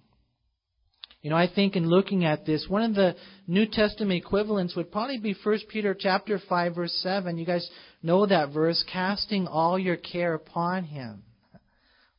[1.21, 3.15] You know, I think in looking at this, one of the
[3.45, 7.37] New Testament equivalents would probably be 1 Peter chapter 5 verse 7.
[7.37, 7.69] You guys
[8.01, 11.23] know that verse, casting all your care upon him.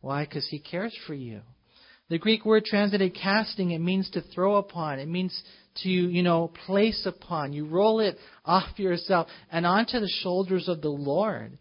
[0.01, 0.25] Why?
[0.25, 1.41] Because he cares for you.
[2.11, 4.99] The Greek word translated casting, it means to throw upon.
[4.99, 5.41] It means
[5.83, 7.53] to, you know, place upon.
[7.53, 11.59] You roll it off yourself and onto the shoulders of the Lord.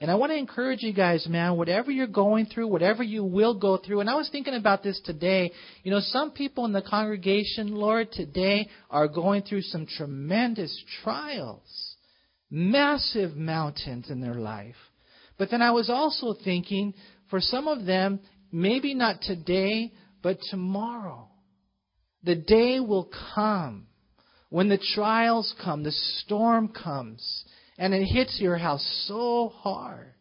[0.00, 3.58] And I want to encourage you guys, man, whatever you're going through, whatever you will
[3.58, 4.00] go through.
[4.00, 5.50] And I was thinking about this today.
[5.82, 11.96] You know, some people in the congregation, Lord, today are going through some tremendous trials,
[12.48, 14.76] massive mountains in their life.
[15.36, 16.94] But then I was also thinking,
[17.28, 18.20] for some of them,
[18.52, 21.28] maybe not today, but tomorrow.
[22.22, 23.88] The day will come
[24.48, 27.44] when the trials come, the storm comes,
[27.78, 30.12] and it hits your house so hard.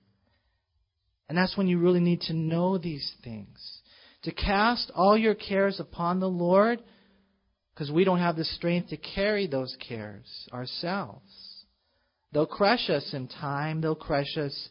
[1.28, 3.82] And that's when you really need to know these things.
[4.24, 6.80] To cast all your cares upon the Lord,
[7.74, 11.66] because we don't have the strength to carry those cares ourselves.
[12.32, 14.70] They'll crush us in time, they'll crush us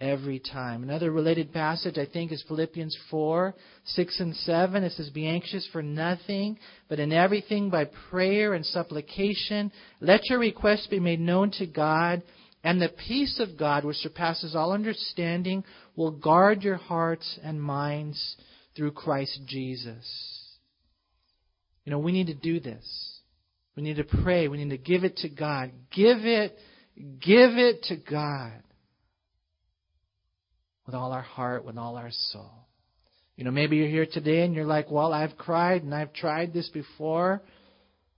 [0.00, 0.82] every time.
[0.82, 4.84] Another related passage, I think, is Philippians 4, 6 and 7.
[4.84, 6.58] It says, Be anxious for nothing,
[6.88, 12.22] but in everything by prayer and supplication, let your requests be made known to God,
[12.62, 15.64] and the peace of God, which surpasses all understanding,
[15.96, 18.36] will guard your hearts and minds
[18.76, 20.06] through Christ Jesus.
[21.84, 22.84] You know, we need to do this.
[23.76, 24.48] We need to pray.
[24.48, 25.70] We need to give it to God.
[25.94, 26.56] Give it,
[26.96, 28.62] give it to God
[30.88, 32.50] with all our heart, with all our soul.
[33.36, 36.54] You know, maybe you're here today and you're like, well, I've cried and I've tried
[36.54, 37.42] this before.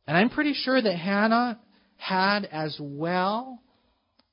[0.06, 1.58] And I'm pretty sure that Hannah
[1.96, 3.60] had as well.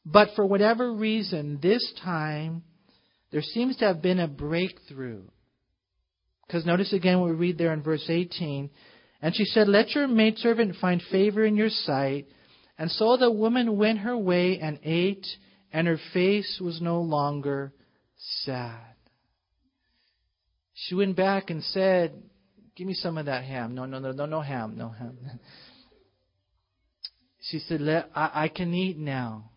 [0.05, 2.61] But for whatever reason, this time,
[3.31, 5.23] there seems to have been a breakthrough.
[6.45, 8.69] Because notice again what we read there in verse 18.
[9.19, 12.27] And she said, Let your maidservant find favor in your sight.
[12.77, 15.25] And so the woman went her way and ate,
[15.73, 17.73] and her face was no longer
[18.43, 18.95] sad.
[20.73, 22.13] She went back and said,
[22.75, 23.73] Give me some of that ham.
[23.73, 25.17] No, no, no, no, no ham, no ham.
[27.49, 29.51] She said, Let, I, I can eat now.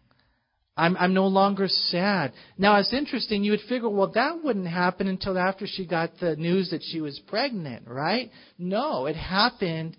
[0.76, 2.32] I'm, I'm no longer sad.
[2.56, 3.42] Now, it's interesting.
[3.42, 7.00] You would figure, well, that wouldn't happen until after she got the news that she
[7.00, 8.30] was pregnant, right?
[8.58, 9.96] No, it happened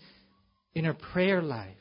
[0.73, 1.75] in her prayer life.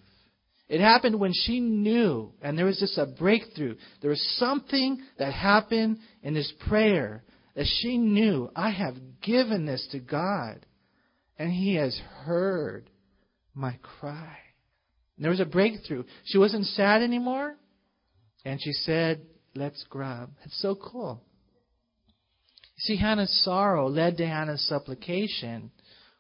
[0.71, 3.75] It happened when she knew, and there was just a breakthrough.
[4.01, 7.25] There was something that happened in this prayer
[7.57, 10.65] that she knew, I have given this to God,
[11.37, 12.89] and He has heard
[13.53, 14.39] my cry.
[15.17, 16.05] And there was a breakthrough.
[16.27, 17.57] She wasn't sad anymore,
[18.45, 19.23] and she said,
[19.57, 20.31] Let's grab.
[20.45, 21.21] It's so cool.
[22.79, 25.73] See, Hannah's sorrow led to Hannah's supplication,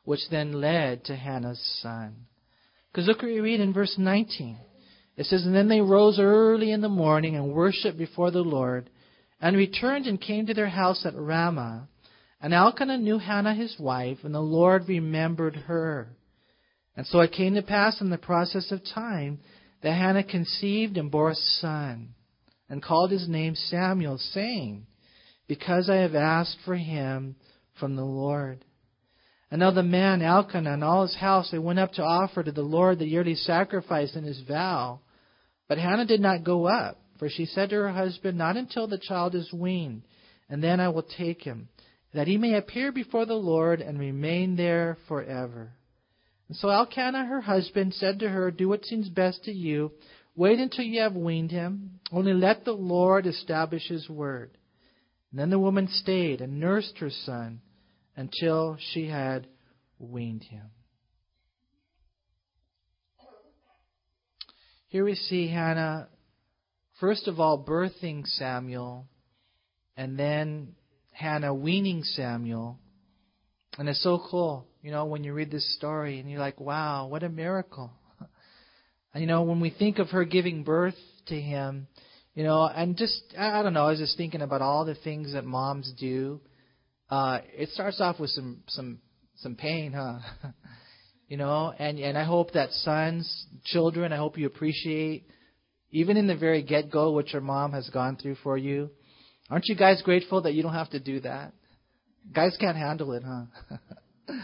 [0.02, 2.26] which then led to Hannah's son.
[2.90, 4.58] Because look what read in verse 19.
[5.16, 8.90] It says, And then they rose early in the morning and worshipped before the Lord,
[9.40, 11.88] and returned and came to their house at Ramah.
[12.40, 16.16] And Elkanah knew Hannah his wife, and the Lord remembered her.
[16.96, 19.40] And so it came to pass in the process of time
[19.82, 22.14] that Hannah conceived and bore a son,
[22.68, 24.86] and called his name Samuel, saying,
[25.46, 27.36] Because I have asked for him
[27.78, 28.64] from the Lord.
[29.50, 32.52] And now the man, Elkanah, and all his house, they went up to offer to
[32.52, 35.00] the Lord the yearly sacrifice and his vow.
[35.68, 38.98] But Hannah did not go up, for she said to her husband, Not until the
[38.98, 40.02] child is weaned,
[40.48, 41.68] and then I will take him,
[42.14, 45.72] that he may appear before the Lord and remain there forever.
[46.48, 49.92] And so Elkanah, her husband, said to her, Do what seems best to you.
[50.36, 51.98] Wait until you have weaned him.
[52.12, 54.50] Only let the Lord establish his word.
[55.30, 57.60] And then the woman stayed and nursed her son
[58.20, 59.46] until she had
[59.98, 60.66] weaned him.
[64.88, 66.06] Here we see Hannah,
[67.00, 69.06] first of all, birthing Samuel,
[69.96, 70.74] and then
[71.12, 72.78] Hannah weaning Samuel.
[73.78, 77.06] And it's so cool, you know, when you read this story and you're like, wow,
[77.06, 77.90] what a miracle.
[79.14, 81.86] And, you know, when we think of her giving birth to him,
[82.34, 85.32] you know, and just, I don't know, I was just thinking about all the things
[85.32, 86.42] that moms do
[87.10, 89.00] uh, it starts off with some some
[89.36, 90.18] some pain, huh?
[91.28, 95.26] you know, and and I hope that sons, children, I hope you appreciate,
[95.90, 98.90] even in the very get go, what your mom has gone through for you.
[99.50, 101.52] Aren't you guys grateful that you don't have to do that?
[102.32, 103.76] Guys can't handle it, huh?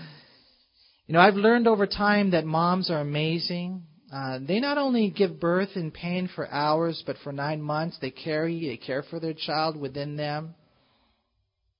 [1.06, 3.84] you know, I've learned over time that moms are amazing.
[4.12, 8.10] Uh, they not only give birth in pain for hours, but for nine months they
[8.10, 10.54] carry, they care for their child within them.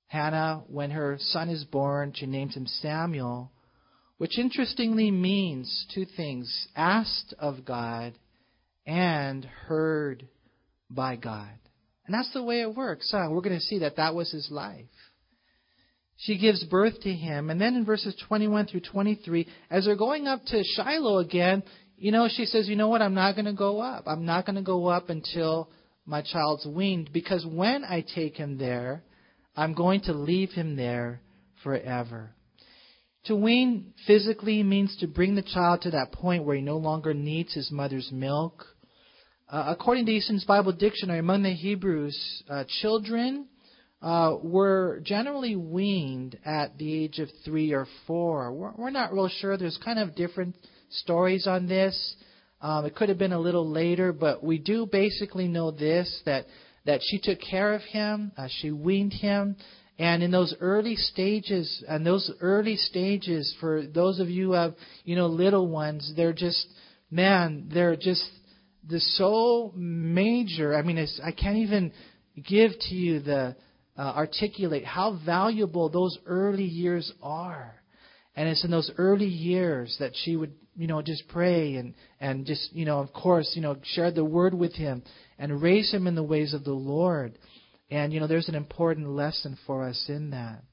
[0.07, 3.51] Hannah, when her son is born, she names him Samuel,
[4.17, 8.13] which interestingly means two things asked of God
[8.85, 10.27] and heard
[10.89, 11.51] by God.
[12.05, 13.09] And that's the way it works.
[13.11, 13.27] Huh?
[13.29, 14.85] We're going to see that that was his life.
[16.15, 17.49] she gives birth to him.
[17.49, 21.63] And then in verses 21 through 23, as they're going up to Shiloh again,
[21.97, 23.01] you know, she says, You know what?
[23.01, 24.05] I'm not going to go up.
[24.07, 25.69] I'm not going to go up until
[26.05, 29.03] my child's weaned, because when I take him there,
[29.57, 31.19] I'm going to leave him there
[31.63, 32.29] forever.
[33.25, 37.13] To wean physically means to bring the child to that point where he no longer
[37.13, 38.63] needs his mother's milk.
[39.49, 43.47] Uh, according to Easton's Bible Dictionary, among the Hebrews, uh, children
[44.01, 48.53] uh, were generally weaned at the age of three or four.
[48.53, 49.57] We're, we're not real sure.
[49.57, 50.55] There's kind of different
[50.89, 52.15] stories on this.
[52.61, 56.45] Um, it could have been a little later, but we do basically know this that
[56.87, 59.55] that she took care of him, uh, she weaned him,
[59.99, 64.73] and in those early stages, and those early stages for those of you have
[65.05, 66.67] you know little ones, they're just
[67.11, 68.27] man, they're just
[68.89, 70.75] the so major.
[70.75, 71.91] I mean, I can't even
[72.35, 73.55] give to you the
[73.97, 77.75] uh, articulate how valuable those early years are.
[78.35, 82.45] And it's in those early years that she would, you know, just pray and, and
[82.45, 85.01] just, you know, of course, you know, share the word with him
[85.39, 87.37] and raise him in the ways of the Lord.
[87.89, 90.63] And, you know, there's an important lesson for us in that.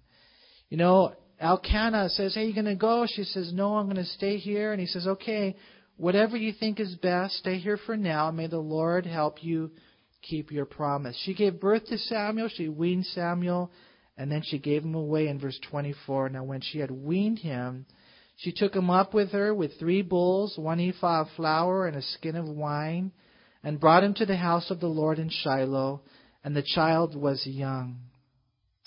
[0.69, 3.07] You know, Elkanah says, Hey, you going to go?
[3.09, 4.73] She says, No, I'm going to stay here.
[4.73, 5.57] And he says, Okay,
[5.97, 8.31] whatever you think is best, stay here for now.
[8.31, 9.71] May the Lord help you
[10.23, 11.17] keep your promise.
[11.25, 13.71] She gave birth to Samuel, she weaned Samuel,
[14.17, 16.31] and then she gave him away in verse 24.
[16.31, 17.87] Now, when she had weaned him,
[18.37, 22.03] she took him up with her with three bulls, one ephah of flour, and a
[22.03, 23.13] skin of wine,
[23.63, 26.03] and brought him to the house of the Lord in Shiloh,
[26.43, 28.01] and the child was young.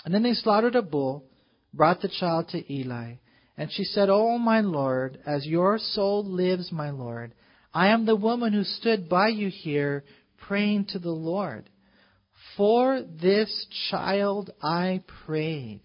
[0.06, 1.26] And then they slaughtered a bull,
[1.74, 3.16] brought the child to Eli.
[3.58, 7.34] And she said, Oh, my Lord, as your soul lives, my Lord,
[7.74, 10.04] I am the woman who stood by you here
[10.38, 11.70] praying to the Lord.
[12.56, 15.82] For this child I prayed,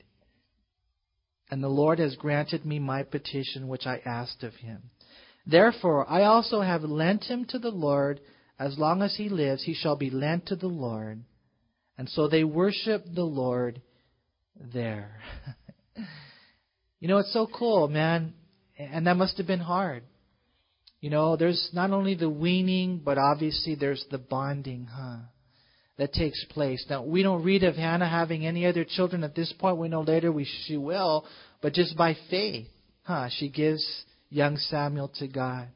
[1.52, 4.84] and the Lord has granted me my petition which I asked of him.
[5.46, 8.20] Therefore, I also have lent him to the Lord.
[8.58, 11.22] As long as he lives, he shall be lent to the Lord.
[11.98, 13.82] And so they worship the Lord
[14.72, 15.20] there.
[17.00, 18.32] you know, it's so cool, man.
[18.78, 20.04] And that must have been hard.
[21.02, 25.18] You know, there's not only the weaning, but obviously there's the bonding, huh?
[26.02, 26.84] That takes place.
[26.90, 29.76] Now, we don't read of Hannah having any other children at this point.
[29.76, 31.24] We know later we, she will,
[31.60, 32.66] but just by faith,
[33.04, 33.28] huh?
[33.30, 33.86] She gives
[34.28, 35.68] young Samuel to God.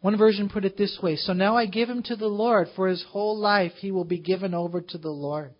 [0.00, 2.68] One version put it this way So now I give him to the Lord.
[2.76, 5.52] For his whole life he will be given over to the Lord.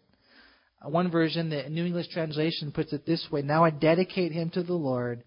[0.81, 4.49] Uh, one version, the New English translation, puts it this way Now I dedicate him
[4.55, 5.23] to the Lord.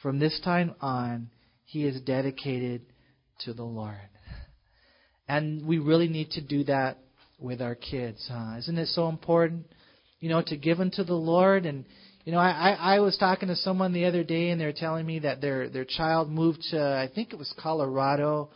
[0.00, 1.28] From this time on,
[1.66, 2.80] he is dedicated
[3.40, 3.98] to the Lord.
[5.28, 6.98] And we really need to do that
[7.42, 8.56] with our kids, huh?
[8.58, 9.66] Isn't it so important,
[10.20, 11.66] you know, to give them to the Lord?
[11.66, 11.84] And
[12.24, 14.72] you know, I, I I was talking to someone the other day, and they were
[14.72, 18.50] telling me that their their child moved to I think it was Colorado,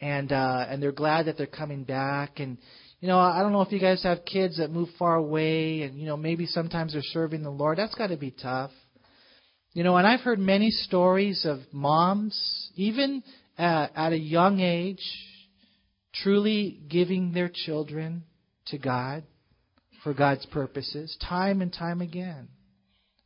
[0.00, 2.40] and uh, and they're glad that they're coming back.
[2.40, 2.58] And
[3.00, 5.98] you know, I don't know if you guys have kids that move far away, and
[5.98, 7.78] you know, maybe sometimes they're serving the Lord.
[7.78, 8.70] That's got to be tough.
[9.72, 13.22] You know, and I've heard many stories of moms, even
[13.58, 15.02] at, at a young age,
[16.22, 18.24] truly giving their children
[18.66, 19.24] to God
[20.02, 22.48] for God's purposes, time and time again,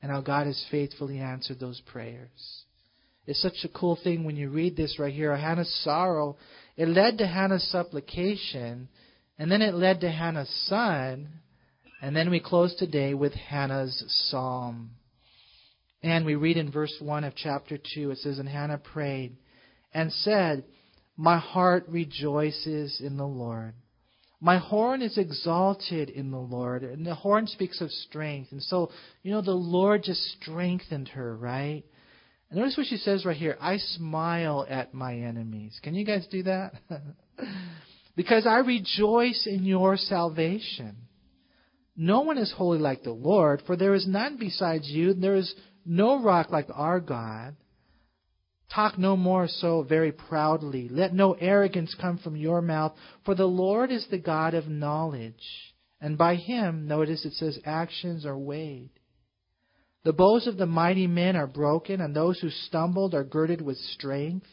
[0.02, 2.64] and how God has faithfully answered those prayers.
[3.26, 5.36] It's such a cool thing when you read this right here.
[5.36, 6.36] Hannah's sorrow,
[6.76, 8.88] it led to Hannah's supplication,
[9.38, 11.28] and then it led to Hannah's son,
[12.00, 14.90] and then we close today with Hannah's psalm.
[16.02, 19.36] And we read in verse 1 of chapter 2, it says, And Hannah prayed
[19.92, 20.64] and said,
[21.20, 23.74] My heart rejoices in the Lord.
[24.40, 26.82] My horn is exalted in the Lord.
[26.82, 28.52] And the horn speaks of strength.
[28.52, 28.90] And so,
[29.22, 31.84] you know, the Lord just strengthened her, right?
[32.48, 35.78] And notice what she says right here I smile at my enemies.
[35.82, 36.72] Can you guys do that?
[38.16, 40.96] because I rejoice in your salvation.
[41.98, 45.12] No one is holy like the Lord, for there is none besides you.
[45.12, 45.54] There is
[45.84, 47.56] no rock like our God.
[48.74, 50.88] Talk no more so very proudly.
[50.88, 52.92] Let no arrogance come from your mouth,
[53.24, 55.74] for the Lord is the God of knowledge.
[56.00, 58.90] And by him, notice it says, actions are weighed.
[60.04, 63.76] The bows of the mighty men are broken, and those who stumbled are girded with
[63.76, 64.46] strength.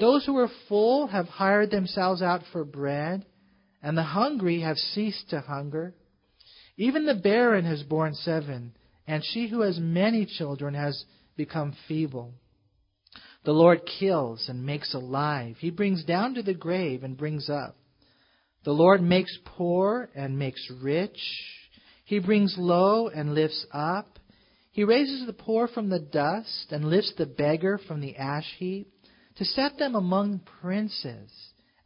[0.00, 3.24] Those who are full have hired themselves out for bread,
[3.82, 5.94] and the hungry have ceased to hunger.
[6.76, 8.74] Even the barren has borne seven,
[9.06, 11.04] and she who has many children has
[11.36, 12.34] become feeble.
[13.44, 15.56] The Lord kills and makes alive.
[15.58, 17.76] He brings down to the grave and brings up.
[18.64, 21.18] The Lord makes poor and makes rich.
[22.04, 24.18] He brings low and lifts up.
[24.70, 28.88] He raises the poor from the dust and lifts the beggar from the ash heap
[29.36, 31.30] to set them among princes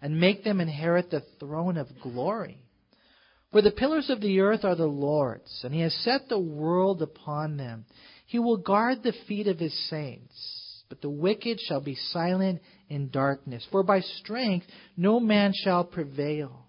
[0.02, 2.58] and make them inherit the throne of glory.
[3.50, 7.00] For the pillars of the earth are the Lord's, and he has set the world
[7.00, 7.86] upon them.
[8.26, 10.55] He will guard the feet of his saints,
[10.88, 14.66] but the wicked shall be silent in darkness, for by strength
[14.96, 16.66] no man shall prevail.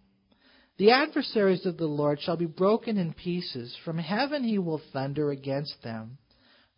[0.77, 3.75] The adversaries of the Lord shall be broken in pieces.
[3.83, 6.17] From heaven he will thunder against them.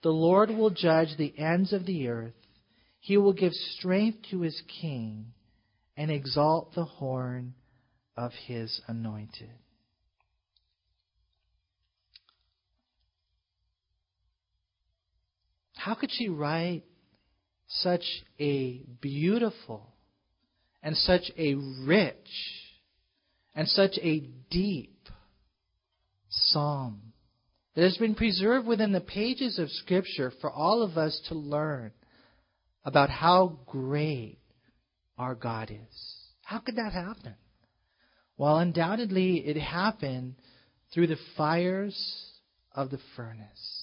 [0.04, 2.34] The Lord will judge the ends of the earth.
[3.02, 5.34] He will give strength to his king
[5.98, 7.54] and exalt the horn
[8.16, 9.50] of his anointed.
[15.76, 16.84] How could she write
[17.70, 18.04] such
[18.40, 19.94] a beautiful
[20.82, 21.56] and such a
[21.86, 22.16] rich
[23.56, 25.08] and such a deep
[26.30, 27.14] psalm
[27.76, 31.92] that has been preserved within the pages of Scripture for all of us to learn
[32.84, 34.40] about how great
[35.18, 36.16] our God is?
[36.42, 37.36] How could that happen?
[38.38, 40.36] Well, undoubtedly, it happened
[40.94, 41.96] through the fires
[42.74, 43.79] of the furnace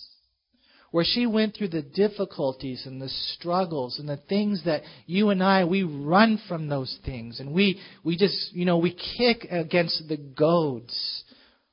[0.91, 5.43] where she went through the difficulties and the struggles and the things that you and
[5.43, 7.41] I, we run from those things.
[7.41, 11.25] And we, we just, you know, we kick against the goads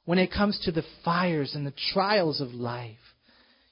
[0.05, 2.97] when it comes to the fires and the trials of life.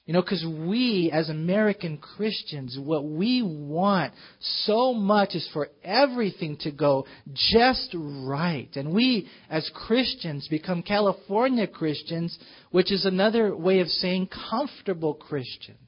[0.04, 6.56] You know, because we, as American Christians, what we want so much is for everything
[6.62, 8.68] to go just right.
[8.74, 12.36] And we, as Christians, become California Christians,
[12.72, 15.78] which is another way of saying comfortable Christians.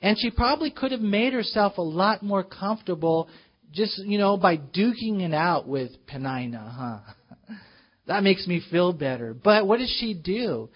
[0.00, 3.28] And she probably could have made herself a lot more comfortable
[3.72, 7.02] just, you know, by duking it out with Peninnah,
[7.48, 7.54] huh?
[8.06, 9.34] that makes me feel better.
[9.34, 10.68] But what does she do?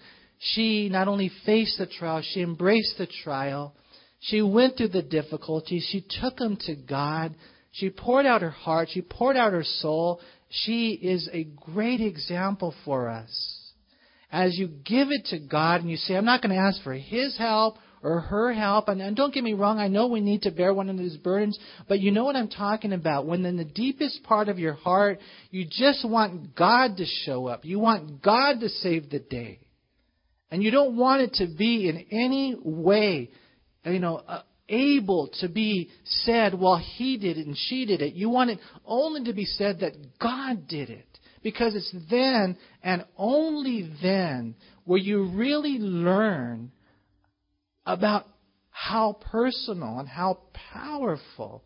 [0.43, 3.75] She not only faced the trial, she embraced the trial.
[4.21, 5.87] She went through the difficulties.
[5.91, 7.35] She took them to God.
[7.73, 8.89] She poured out her heart.
[8.91, 10.19] She poured out her soul.
[10.49, 13.71] She is a great example for us.
[14.31, 16.93] As you give it to God and you say, I'm not going to ask for
[16.93, 18.87] His help or her help.
[18.87, 21.17] And, and, don't get me wrong, I know we need to bear one of these
[21.17, 23.27] burdens, but you know what I'm talking about.
[23.27, 25.19] When in the deepest part of your heart,
[25.51, 27.63] you just want God to show up.
[27.63, 29.59] You want God to save the day.
[30.51, 33.31] And you don't want it to be in any way,
[33.85, 38.13] you know, uh, able to be said, well, he did it and she did it.
[38.13, 41.07] You want it only to be said that God did it.
[41.41, 46.71] Because it's then and only then where you really learn
[47.85, 48.27] about
[48.69, 50.39] how personal and how
[50.73, 51.63] powerful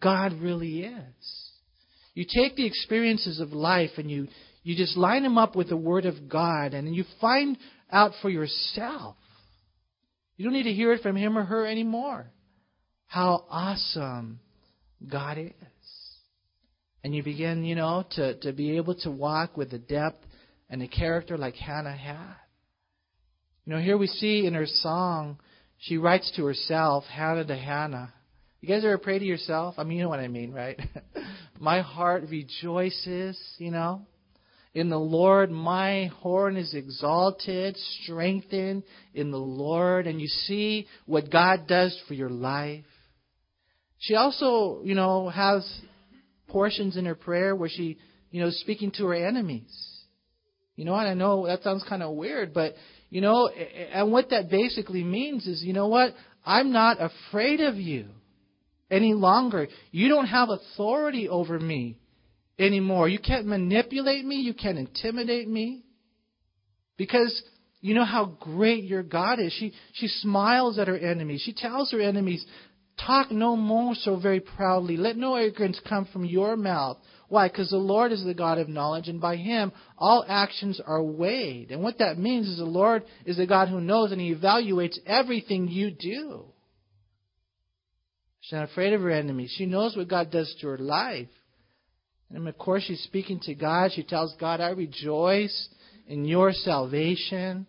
[0.00, 1.50] God really is.
[2.14, 4.28] You take the experiences of life and you,
[4.62, 7.58] you just line them up with the Word of God, and you find
[7.94, 9.16] out for yourself.
[10.36, 12.26] You don't need to hear it from him or her anymore.
[13.06, 14.40] How awesome
[15.08, 15.52] God is.
[17.04, 20.24] And you begin, you know, to, to be able to walk with the depth
[20.68, 22.34] and the character like Hannah had.
[23.64, 25.38] You know, here we see in her song,
[25.78, 28.12] she writes to herself, Hannah to Hannah.
[28.60, 29.74] You guys ever pray to yourself?
[29.78, 30.80] I mean, you know what I mean, right?
[31.60, 34.06] My heart rejoices, you know.
[34.74, 38.82] In the Lord, my horn is exalted, strengthened
[39.14, 40.08] in the Lord.
[40.08, 42.84] And you see what God does for your life.
[43.98, 45.66] She also, you know, has
[46.48, 47.98] portions in her prayer where she,
[48.30, 49.72] you know, speaking to her enemies.
[50.76, 51.06] You know what?
[51.06, 52.74] I know that sounds kind of weird, but,
[53.08, 56.14] you know, and what that basically means is, you know what?
[56.44, 58.08] I'm not afraid of you
[58.90, 59.68] any longer.
[59.92, 62.00] You don't have authority over me
[62.58, 63.08] anymore.
[63.08, 64.36] You can't manipulate me.
[64.36, 65.84] You can't intimidate me.
[66.96, 67.42] Because
[67.80, 69.52] you know how great your God is.
[69.52, 71.42] She, she smiles at her enemies.
[71.44, 72.44] She tells her enemies,
[73.04, 74.96] Talk no more so very proudly.
[74.96, 76.98] Let no arrogance come from your mouth.
[77.28, 77.48] Why?
[77.48, 81.72] Because the Lord is the God of knowledge, and by Him all actions are weighed.
[81.72, 84.98] And what that means is the Lord is the God who knows, and He evaluates
[85.06, 86.44] everything you do.
[88.40, 89.52] She's not afraid of her enemies.
[89.56, 91.28] She knows what God does to her life.
[92.32, 93.92] And of course, she's speaking to God.
[93.92, 95.68] She tells God, I rejoice
[96.06, 97.66] in your salvation.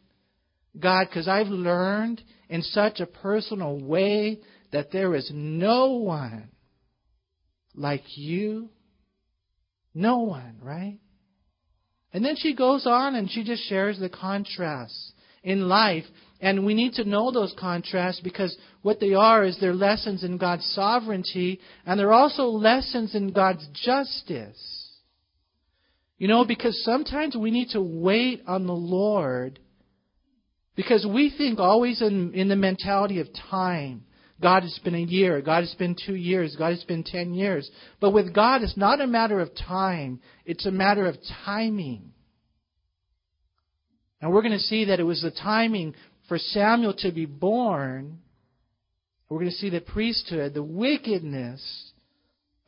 [0.79, 4.39] God, because I've learned in such a personal way
[4.71, 6.49] that there is no one
[7.73, 8.69] like you.
[9.93, 10.99] No one, right?
[12.13, 16.05] And then she goes on and she just shares the contrasts in life
[16.41, 20.37] and we need to know those contrasts because what they are is they're lessons in
[20.37, 24.91] God's sovereignty and they're also lessons in God's justice.
[26.17, 29.59] You know, because sometimes we need to wait on the Lord
[30.75, 34.03] Because we think always in, in the mentality of time.
[34.41, 35.41] God has been a year.
[35.41, 36.55] God has been two years.
[36.57, 37.69] God has been ten years.
[38.01, 40.19] But with God, it's not a matter of time.
[40.45, 41.15] It's a matter of
[41.45, 42.11] timing.
[44.19, 45.95] And we're going to see that it was the timing
[46.27, 48.19] for Samuel to be born.
[49.29, 51.91] We're going to see the priesthood, the wickedness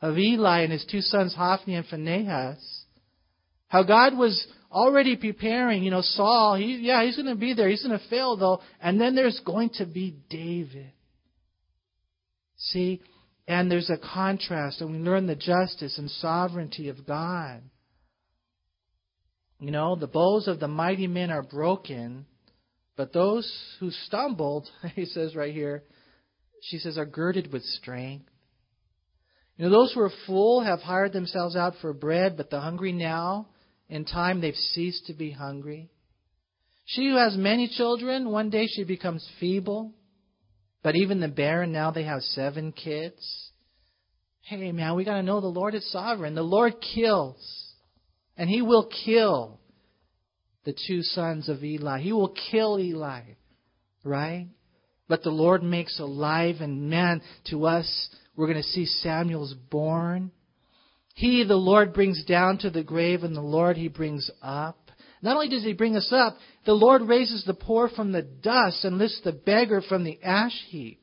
[0.00, 2.84] of Eli and his two sons, Hophni and Phinehas.
[3.68, 7.68] How God was already preparing, you know, Saul, he, yeah, he's going to be there.
[7.68, 8.60] He's going to fail, though.
[8.80, 10.92] And then there's going to be David.
[12.56, 13.00] See?
[13.46, 17.62] And there's a contrast, and we learn the justice and sovereignty of God.
[19.58, 22.26] You know, the bows of the mighty men are broken,
[22.98, 25.84] but those who stumbled, he says right here,
[26.62, 28.28] she says, are girded with strength.
[29.56, 32.92] You know, those who are full have hired themselves out for bread, but the hungry
[32.92, 33.46] now,
[33.88, 35.90] in time, they've ceased to be hungry.
[36.86, 39.92] She who has many children, one day she becomes feeble.
[40.82, 43.50] But even the barren, now they have seven kids.
[44.42, 46.34] Hey, man, we got to know the Lord is sovereign.
[46.34, 47.74] The Lord kills.
[48.36, 49.60] And He will kill
[50.64, 52.00] the two sons of Eli.
[52.00, 53.22] He will kill Eli.
[54.04, 54.48] Right?
[55.08, 60.30] But the Lord makes alive, and man, to us, we're going to see Samuel's born.
[61.14, 64.90] He, the Lord, brings down to the grave, and the Lord He brings up.
[65.22, 68.84] Not only does He bring us up, the Lord raises the poor from the dust
[68.84, 71.00] and lifts the beggar from the ash heap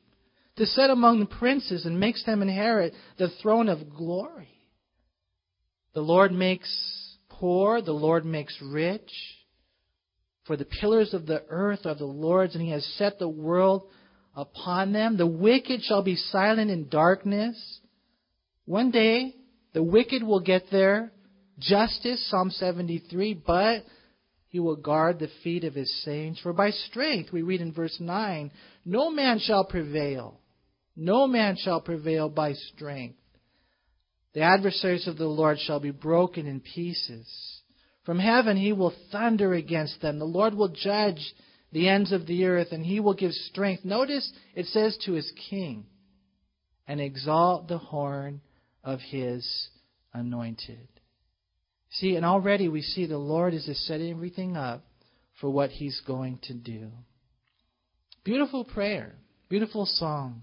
[0.56, 4.48] to set among the princes and makes them inherit the throne of glory.
[5.94, 9.10] The Lord makes poor, the Lord makes rich.
[10.46, 13.88] For the pillars of the earth are the Lord's, and He has set the world
[14.34, 15.16] upon them.
[15.16, 17.80] The wicked shall be silent in darkness.
[18.64, 19.34] One day,
[19.72, 21.12] the wicked will get their
[21.58, 23.84] justice, Psalm 73, but
[24.48, 26.40] he will guard the feet of his saints.
[26.40, 28.50] For by strength, we read in verse 9,
[28.84, 30.40] no man shall prevail.
[30.96, 33.18] No man shall prevail by strength.
[34.32, 37.26] The adversaries of the Lord shall be broken in pieces.
[38.06, 40.20] From heaven he will thunder against them.
[40.20, 41.34] The Lord will judge
[41.72, 43.84] the ends of the earth, and he will give strength.
[43.84, 45.86] Notice it says to his king,
[46.86, 48.40] and exalt the horn
[48.84, 49.68] of his
[50.14, 50.88] anointed.
[51.90, 54.84] See, and already we see the Lord is just setting everything up
[55.40, 56.90] for what he's going to do.
[58.22, 59.16] Beautiful prayer,
[59.48, 60.42] beautiful song.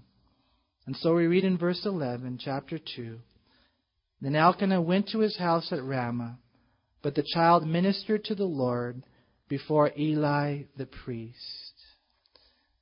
[0.86, 3.18] And so we read in verse 11, chapter 2.
[4.20, 6.38] Then Elkanah went to his house at Ramah,
[7.04, 9.04] but the child ministered to the Lord
[9.46, 11.38] before Eli the priest.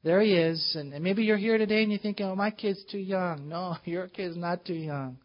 [0.05, 2.99] There he is, and maybe you're here today and you're thinking, oh, my kid's too
[2.99, 3.49] young.
[3.49, 5.19] No, your kid's not too young.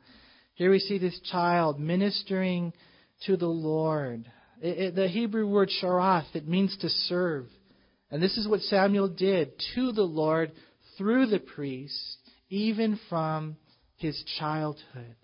[0.55, 2.73] Here we see this child ministering
[3.27, 4.25] to the Lord.
[4.61, 7.45] It, it, the Hebrew word sharath, it means to serve.
[8.09, 10.53] And this is what Samuel did to the Lord
[10.97, 12.17] through the priest,
[12.49, 13.57] even from
[13.97, 15.15] his childhood.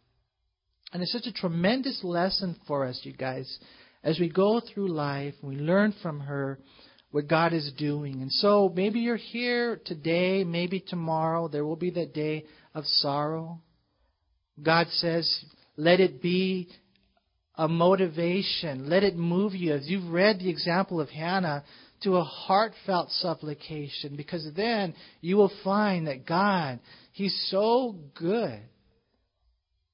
[0.94, 3.58] And it's such a tremendous lesson for us, you guys,
[4.04, 6.60] as we go through life, we learn from her
[7.10, 8.22] what God is doing.
[8.22, 13.60] And so maybe you're here today, maybe tomorrow, there will be that day of sorrow.
[14.62, 15.44] God says,
[15.78, 16.70] let it be
[17.56, 18.88] a motivation.
[18.88, 21.64] Let it move you, as you've read the example of Hannah,
[22.04, 26.80] to a heartfelt supplication, because then you will find that God,
[27.14, 28.60] He's so good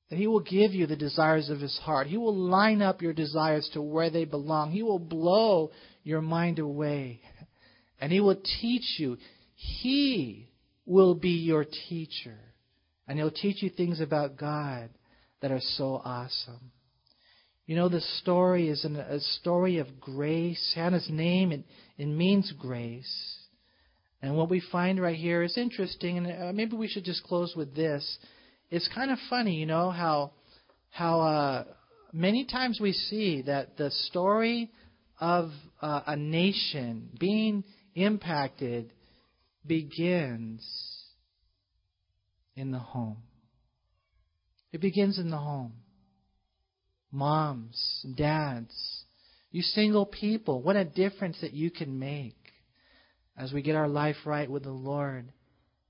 [0.09, 2.07] that He will give you the desires of His heart.
[2.07, 4.71] He will line up your desires to where they belong.
[4.71, 5.71] He will blow
[6.03, 7.21] your mind away.
[8.01, 9.17] And He will teach you.
[9.55, 10.49] He
[10.85, 12.37] will be your teacher.
[13.07, 14.89] And He'll teach you things about God
[15.41, 16.71] that are so awesome.
[17.65, 20.71] You know, the story is an, a story of grace.
[20.73, 21.63] Hannah's name, it,
[21.99, 23.35] it means grace.
[24.23, 27.53] And what we find right here is interesting, and uh, maybe we should just close
[27.55, 28.17] with this.
[28.71, 30.31] It's kind of funny, you know, how,
[30.91, 31.63] how uh,
[32.13, 34.69] many times we see that the story
[35.19, 35.49] of
[35.81, 37.63] uh, a nation being
[37.95, 38.93] impacted
[39.65, 40.65] begins
[42.55, 43.23] in the home.
[44.71, 45.73] It begins in the home.
[47.11, 49.03] Moms, dads,
[49.51, 52.35] you single people, what a difference that you can make
[53.35, 55.31] as we get our life right with the Lord.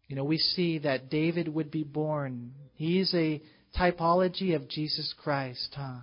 [0.09, 2.51] You know, we see that David would be born.
[2.73, 3.41] He's a
[3.79, 5.99] typology of Jesus Christ, huh?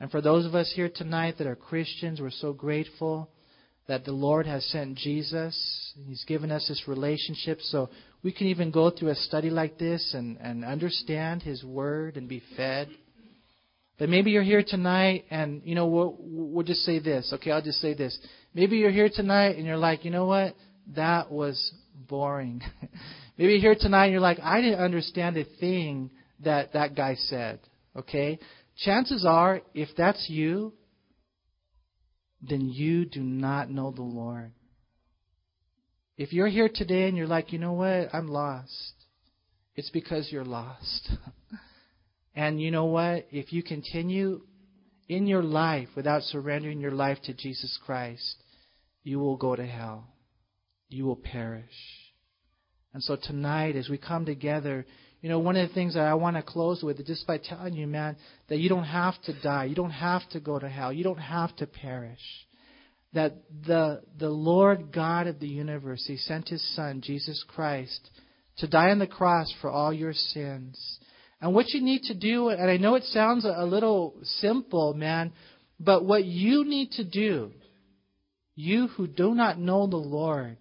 [0.00, 3.30] And for those of us here tonight that are Christians, we're so grateful
[3.86, 5.94] that the Lord has sent Jesus.
[6.06, 7.88] He's given us this relationship so
[8.24, 12.28] we can even go through a study like this and, and understand His Word and
[12.28, 12.88] be fed.
[13.96, 17.30] But maybe you're here tonight and, you know, we'll, we'll just say this.
[17.34, 18.18] Okay, I'll just say this.
[18.54, 20.56] Maybe you're here tonight and you're like, you know what?
[20.96, 22.62] That was boring.
[23.38, 26.10] maybe you're here tonight and you're like, I didn't understand a thing
[26.44, 27.60] that that guy said.
[27.96, 28.38] Okay?
[28.84, 30.72] Chances are, if that's you,
[32.42, 34.52] then you do not know the Lord.
[36.16, 38.92] If you're here today and you're like, you know what, I'm lost,
[39.74, 41.10] it's because you're lost.
[42.34, 43.26] and you know what?
[43.30, 44.42] If you continue
[45.08, 48.36] in your life without surrendering your life to Jesus Christ,
[49.02, 50.06] you will go to hell.
[50.90, 51.64] You will perish.
[52.92, 54.84] And so tonight, as we come together,
[55.20, 57.38] you know, one of the things that I want to close with is just by
[57.38, 58.16] telling you, man,
[58.48, 59.64] that you don't have to die.
[59.64, 60.92] You don't have to go to hell.
[60.92, 62.20] You don't have to perish.
[63.12, 63.36] That
[63.66, 68.10] the, the Lord God of the universe, He sent His Son, Jesus Christ,
[68.58, 70.98] to die on the cross for all your sins.
[71.40, 75.32] And what you need to do, and I know it sounds a little simple, man,
[75.78, 77.52] but what you need to do,
[78.54, 80.58] you who do not know the Lord,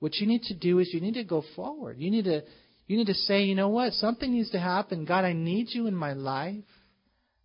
[0.00, 1.98] what you need to do is you need to go forward.
[1.98, 2.42] You need to
[2.86, 3.94] you need to say, you know what?
[3.94, 5.04] Something needs to happen.
[5.06, 6.64] God, I need you in my life.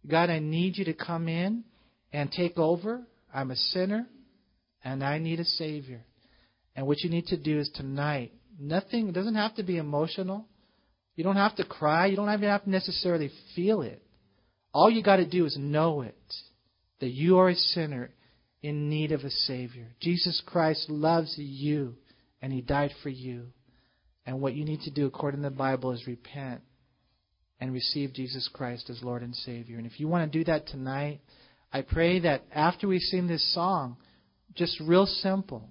[0.05, 1.63] God, I need you to come in
[2.11, 3.07] and take over.
[3.33, 4.07] I'm a sinner
[4.83, 6.01] and I need a Savior.
[6.75, 10.45] And what you need to do is tonight, nothing, it doesn't have to be emotional.
[11.15, 12.07] You don't have to cry.
[12.07, 14.01] You don't even have to necessarily feel it.
[14.73, 16.15] All you got to do is know it
[16.99, 18.11] that you are a sinner
[18.61, 19.87] in need of a Savior.
[20.01, 21.95] Jesus Christ loves you
[22.41, 23.47] and He died for you.
[24.25, 26.61] And what you need to do, according to the Bible, is repent
[27.59, 29.77] and receive Jesus Christ as Lord and Savior.
[29.77, 31.21] And if you want to do that tonight,
[31.71, 33.97] I pray that after we sing this song,
[34.55, 35.69] just real simple,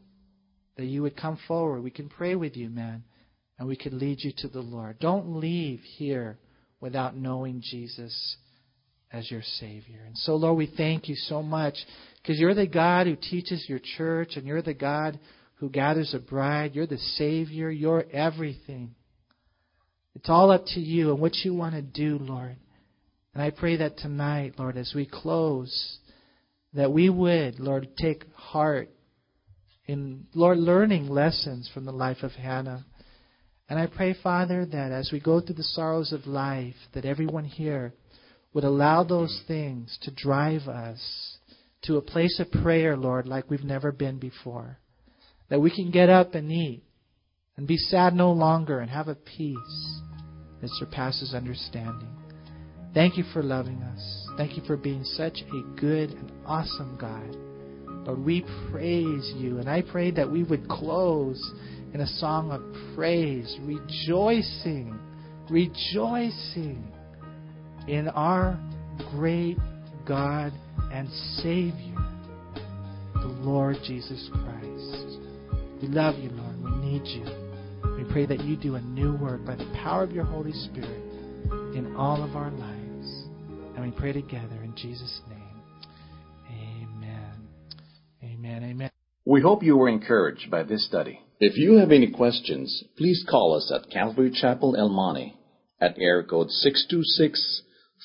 [0.76, 1.82] that you would come forward.
[1.82, 3.04] We can pray with you, man,
[3.58, 4.98] and we can lead you to the Lord.
[4.98, 6.38] Don't leave here
[6.80, 8.36] without knowing Jesus
[9.12, 10.00] as your Savior.
[10.06, 11.74] And so, Lord, we thank you so much
[12.22, 15.18] because you're the God who teaches your church, and you're the God
[15.58, 16.74] who gathers a bride.
[16.74, 17.70] You're the Savior.
[17.70, 18.94] You're everything.
[20.14, 22.56] It's all up to you and what you want to do, Lord.
[23.34, 25.98] And I pray that tonight, Lord, as we close,
[26.74, 28.90] that we would, Lord, take heart
[29.86, 32.84] in, Lord, learning lessons from the life of Hannah.
[33.68, 37.44] And I pray, Father, that as we go through the sorrows of life, that everyone
[37.44, 37.94] here
[38.54, 41.36] would allow those things to drive us
[41.82, 44.78] to a place of prayer, Lord, like we've never been before
[45.48, 46.82] that we can get up and eat
[47.56, 50.00] and be sad no longer and have a peace
[50.60, 52.08] that surpasses understanding.
[52.94, 54.28] Thank you for loving us.
[54.36, 57.36] Thank you for being such a good and awesome God.
[58.06, 59.58] Lord, we praise you.
[59.58, 61.38] And I pray that we would close
[61.92, 62.62] in a song of
[62.94, 64.98] praise, rejoicing,
[65.50, 66.90] rejoicing
[67.86, 68.58] in our
[69.12, 69.58] great
[70.06, 70.52] God
[70.92, 71.08] and
[71.42, 71.96] Savior,
[73.14, 75.07] the Lord Jesus Christ.
[75.80, 76.62] We love you, Lord.
[76.62, 77.24] We need you.
[77.96, 81.02] We pray that you do a new work by the power of your Holy Spirit
[81.74, 83.24] in all of our lives.
[83.76, 85.38] And we pray together in Jesus' name.
[86.50, 87.48] Amen.
[88.24, 88.64] Amen.
[88.64, 88.90] Amen.
[89.24, 91.20] We hope you were encouraged by this study.
[91.38, 95.36] If you have any questions, please call us at Calvary Chapel El Monte
[95.80, 97.62] at air code 626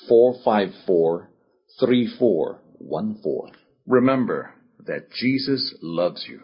[0.07, 1.30] 454
[1.80, 3.55] 3414.
[3.88, 4.53] Remember
[4.86, 6.41] that Jesus loves you.